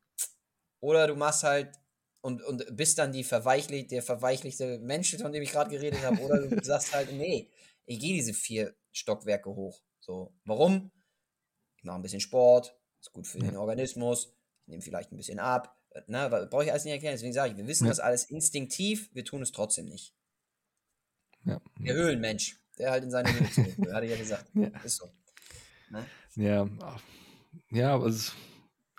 [0.80, 1.74] Oder du machst halt
[2.20, 6.20] und, und bist dann die verweichlich, der verweichlichte Mensch, von dem ich gerade geredet habe,
[6.20, 7.50] oder du sagst halt, nee,
[7.86, 9.80] ich gehe diese vier Stockwerke hoch.
[10.00, 10.90] So, warum?
[11.76, 14.34] Ich mache ein bisschen Sport, ist gut für den Organismus,
[14.66, 17.14] ich nehme vielleicht ein bisschen ab, na, brauche ich alles nicht erklären.
[17.14, 17.90] Deswegen sage ich, wir wissen ja.
[17.90, 20.14] das alles instinktiv, wir tun es trotzdem nicht.
[21.44, 21.60] Ja.
[21.80, 24.50] Der Höhlenmensch, der halt in seine Höhle zurück hatte ich ja gesagt.
[24.54, 24.68] Ja.
[24.84, 25.10] Ist so.
[25.90, 26.04] Ne?
[26.36, 26.68] Ja,
[27.70, 28.34] ja, aber es,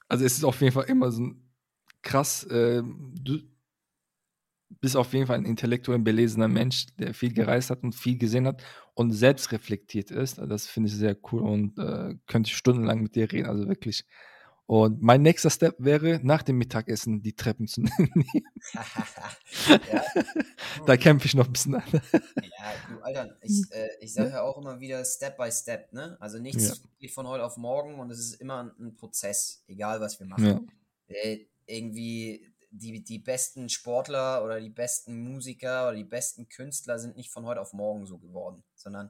[0.07, 1.49] also es ist auf jeden Fall immer so ein
[2.01, 3.39] krass, äh, du
[4.81, 8.47] bist auf jeden Fall ein intellektuell belesener Mensch, der viel gereist hat und viel gesehen
[8.47, 8.63] hat
[8.93, 10.37] und selbst reflektiert ist.
[10.37, 13.47] Das finde ich sehr cool und äh, könnte ich stundenlang mit dir reden.
[13.47, 14.05] Also wirklich
[14.69, 18.23] und mein nächster Step wäre, nach dem Mittagessen die Treppen zu nehmen.
[19.91, 20.03] ja.
[20.85, 21.83] Da kämpfe ich noch ein bisschen an.
[21.91, 26.17] ja, du, Alter, ich, äh, ich sage ja auch immer wieder Step by Step, ne?
[26.19, 26.75] Also nichts ja.
[26.99, 30.27] geht von heute auf morgen und es ist immer ein, ein Prozess, egal was wir
[30.27, 30.69] machen.
[31.07, 31.15] Ja.
[31.15, 37.15] Äh, irgendwie die, die besten Sportler oder die besten Musiker oder die besten Künstler sind
[37.15, 39.09] nicht von heute auf morgen so geworden, sondern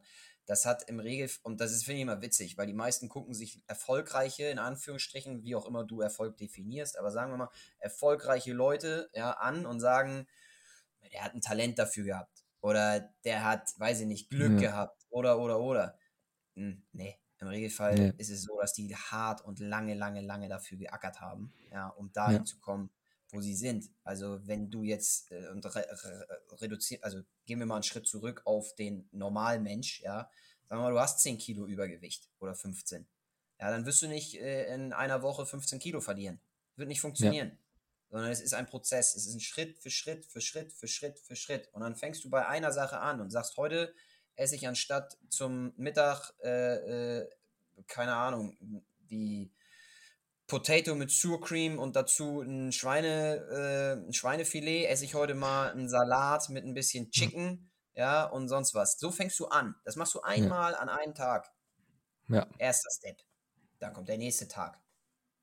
[0.49, 3.35] das hat im Regel, und das ist, finde ich immer witzig, weil die meisten gucken
[3.35, 8.51] sich erfolgreiche, in Anführungsstrichen, wie auch immer du Erfolg definierst, aber sagen wir mal, erfolgreiche
[8.51, 10.25] Leute ja, an und sagen,
[11.13, 12.43] der hat ein Talent dafür gehabt.
[12.61, 14.71] Oder der hat, weiß ich nicht, Glück ja.
[14.71, 15.05] gehabt.
[15.09, 15.99] Oder, oder, oder.
[16.55, 18.13] Hm, nee, im Regelfall ja.
[18.17, 22.11] ist es so, dass die hart und lange, lange, lange dafür geackert haben, ja, um
[22.11, 22.45] dahin ja.
[22.45, 22.89] zu kommen,
[23.31, 23.89] wo sie sind.
[24.03, 28.07] Also wenn du jetzt äh, und re, re, reduziert, also gehen wir mal einen Schritt
[28.07, 30.29] zurück auf den normalen Mensch, ja.
[30.67, 33.07] Sagen wir mal, du hast 10 Kilo Übergewicht oder 15.
[33.59, 36.39] Ja, dann wirst du nicht äh, in einer Woche 15 Kilo verlieren.
[36.75, 37.49] Wird nicht funktionieren.
[37.49, 37.57] Ja.
[38.11, 39.15] Sondern es ist ein Prozess.
[39.15, 41.69] Es ist ein Schritt für Schritt für Schritt für Schritt für Schritt.
[41.73, 43.93] Und dann fängst du bei einer Sache an und sagst, heute
[44.35, 47.29] esse ich anstatt zum Mittag, äh, äh,
[47.87, 48.55] keine Ahnung,
[49.09, 49.51] die
[50.49, 55.71] Potato mit Sour Cream und dazu ein, Schweine, äh, ein Schweinefilet, esse ich heute mal
[55.71, 57.11] einen Salat mit ein bisschen hm.
[57.11, 58.99] Chicken, ja, und sonst was.
[58.99, 59.75] So fängst du an.
[59.85, 60.79] Das machst du einmal ja.
[60.79, 61.49] an einem Tag.
[62.27, 62.47] Ja.
[62.57, 63.17] Erster Step.
[63.79, 64.79] Dann kommt der nächste Tag.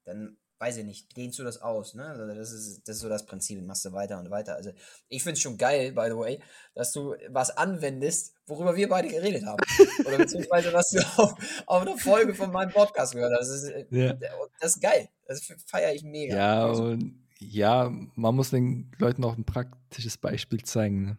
[0.05, 2.07] Dann weiß ich nicht, dehnst du das aus, ne?
[2.07, 4.55] Also das ist, das ist so das Prinzip, machst du weiter und weiter.
[4.55, 4.71] Also
[5.09, 6.41] ich finde es schon geil, by the way,
[6.75, 9.63] dass du was anwendest, worüber wir beide geredet haben.
[10.07, 11.35] Oder beziehungsweise was du auf,
[11.67, 13.49] auf einer Folge von meinem Podcast gehört hast.
[13.49, 14.15] Das ist, äh, ja.
[14.61, 15.09] das ist geil.
[15.27, 16.37] Das feiere ich mega.
[16.37, 16.85] Ja, also.
[16.85, 21.05] und ja, man muss den Leuten auch ein praktisches Beispiel zeigen.
[21.05, 21.19] Ne?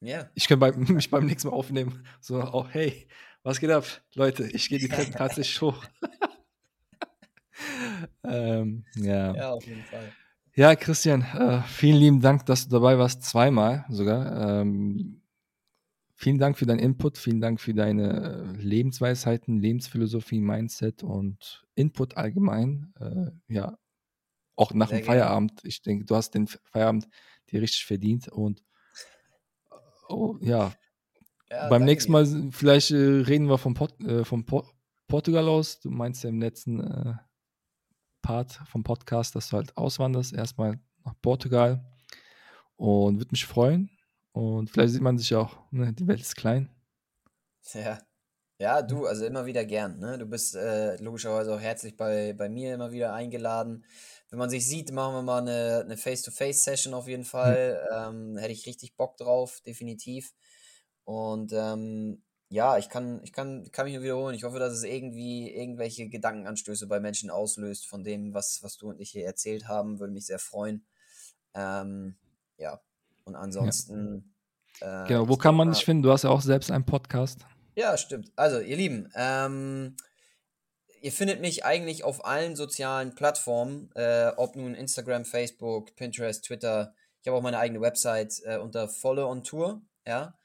[0.00, 0.30] Ja.
[0.34, 2.04] Ich kann bei, mich beim nächsten Mal aufnehmen.
[2.20, 3.08] So, oh, hey,
[3.42, 3.84] was geht ab?
[4.14, 5.84] Leute, ich gehe die Treppen tatsächlich hoch.
[8.24, 9.34] Ähm, ja.
[9.34, 10.12] ja, auf jeden Fall.
[10.54, 14.60] Ja, Christian, äh, vielen lieben Dank, dass du dabei warst, zweimal sogar.
[14.60, 15.22] Ähm,
[16.14, 22.16] vielen Dank für deinen Input, vielen Dank für deine äh, Lebensweisheiten, Lebensphilosophie, Mindset und Input
[22.16, 22.92] allgemein.
[22.98, 23.78] Äh, ja,
[24.56, 25.20] auch nach Sehr dem gerne.
[25.20, 25.60] Feierabend.
[25.62, 27.06] Ich denke, du hast den Feierabend
[27.50, 28.64] dir richtig verdient und
[30.08, 30.72] oh, ja.
[31.50, 34.66] ja beim nächsten Mal vielleicht äh, reden wir vom, Port, äh, vom Port
[35.06, 35.80] Portugal aus.
[35.80, 37.14] Du meinst ja im letzten äh,
[38.28, 41.82] Part vom Podcast, dass du halt auswanderst, erstmal nach Portugal.
[42.76, 43.88] Und würde mich freuen.
[44.32, 46.68] Und vielleicht sieht man sich auch, ne, die Welt ist klein.
[47.72, 47.98] Ja.
[48.60, 49.98] Ja, du, also immer wieder gern.
[49.98, 50.18] Ne?
[50.18, 53.86] Du bist äh, logischerweise auch herzlich bei, bei mir immer wieder eingeladen.
[54.28, 57.30] Wenn man sich sieht, machen wir mal eine, eine Face-to-Face-Session auf jeden hm.
[57.30, 57.88] Fall.
[57.96, 60.34] Ähm, hätte ich richtig Bock drauf, definitiv.
[61.04, 64.34] Und ähm, ja, ich kann, ich kann, kann mich nur wiederholen.
[64.34, 68.88] Ich hoffe, dass es irgendwie irgendwelche Gedankenanstöße bei Menschen auslöst von dem, was, was du
[68.88, 70.00] und ich hier erzählt haben.
[70.00, 70.86] Würde mich sehr freuen.
[71.54, 72.16] Ähm,
[72.56, 72.80] ja,
[73.24, 74.34] und ansonsten.
[74.80, 75.04] Ja.
[75.04, 76.02] Äh, genau, wo kann man dich finden?
[76.02, 77.40] Du hast ja auch selbst einen Podcast.
[77.74, 78.32] Ja, stimmt.
[78.34, 79.96] Also, ihr Lieben, ähm,
[81.02, 86.94] ihr findet mich eigentlich auf allen sozialen Plattformen, äh, ob nun Instagram, Facebook, Pinterest, Twitter.
[87.20, 89.82] Ich habe auch meine eigene Website äh, unter Follow on Tour.
[90.06, 90.37] Ja.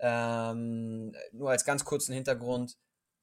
[0.00, 2.76] Ähm, nur als ganz kurzen Hintergrund.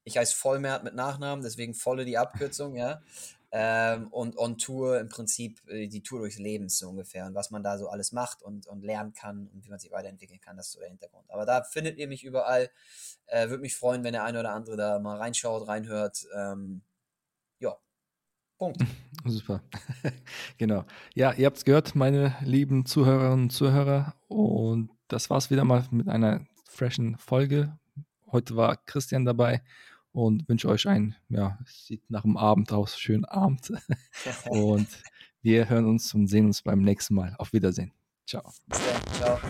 [0.04, 3.02] Ich heiße Vollmert mit Nachnamen, deswegen Volle die Abkürzung, ja.
[3.50, 7.50] Ähm, und on Tour im Prinzip äh, die Tour durchs Leben so ungefähr und was
[7.50, 10.58] man da so alles macht und, und lernen kann und wie man sich weiterentwickeln kann,
[10.58, 11.30] das ist so der Hintergrund.
[11.30, 12.70] Aber da findet ihr mich überall.
[13.26, 16.26] Äh, Würde mich freuen, wenn der eine oder andere da mal reinschaut, reinhört.
[16.34, 16.82] Ähm,
[17.58, 17.74] ja,
[18.58, 18.84] Punkt.
[19.24, 19.62] Super.
[20.58, 20.84] genau.
[21.14, 24.14] Ja, ihr habt es gehört, meine lieben Zuhörerinnen und Zuhörer.
[24.28, 26.46] Und das war es wieder mal mit einer
[26.78, 27.76] freshen Folge.
[28.30, 29.62] Heute war Christian dabei
[30.12, 33.72] und wünsche euch einen, ja, es sieht nach dem Abend aus, schönen Abend.
[34.46, 34.86] und
[35.42, 37.34] wir hören uns und sehen uns beim nächsten Mal.
[37.38, 37.92] Auf Wiedersehen.
[38.26, 38.52] Ciao.
[39.14, 39.40] Ciao.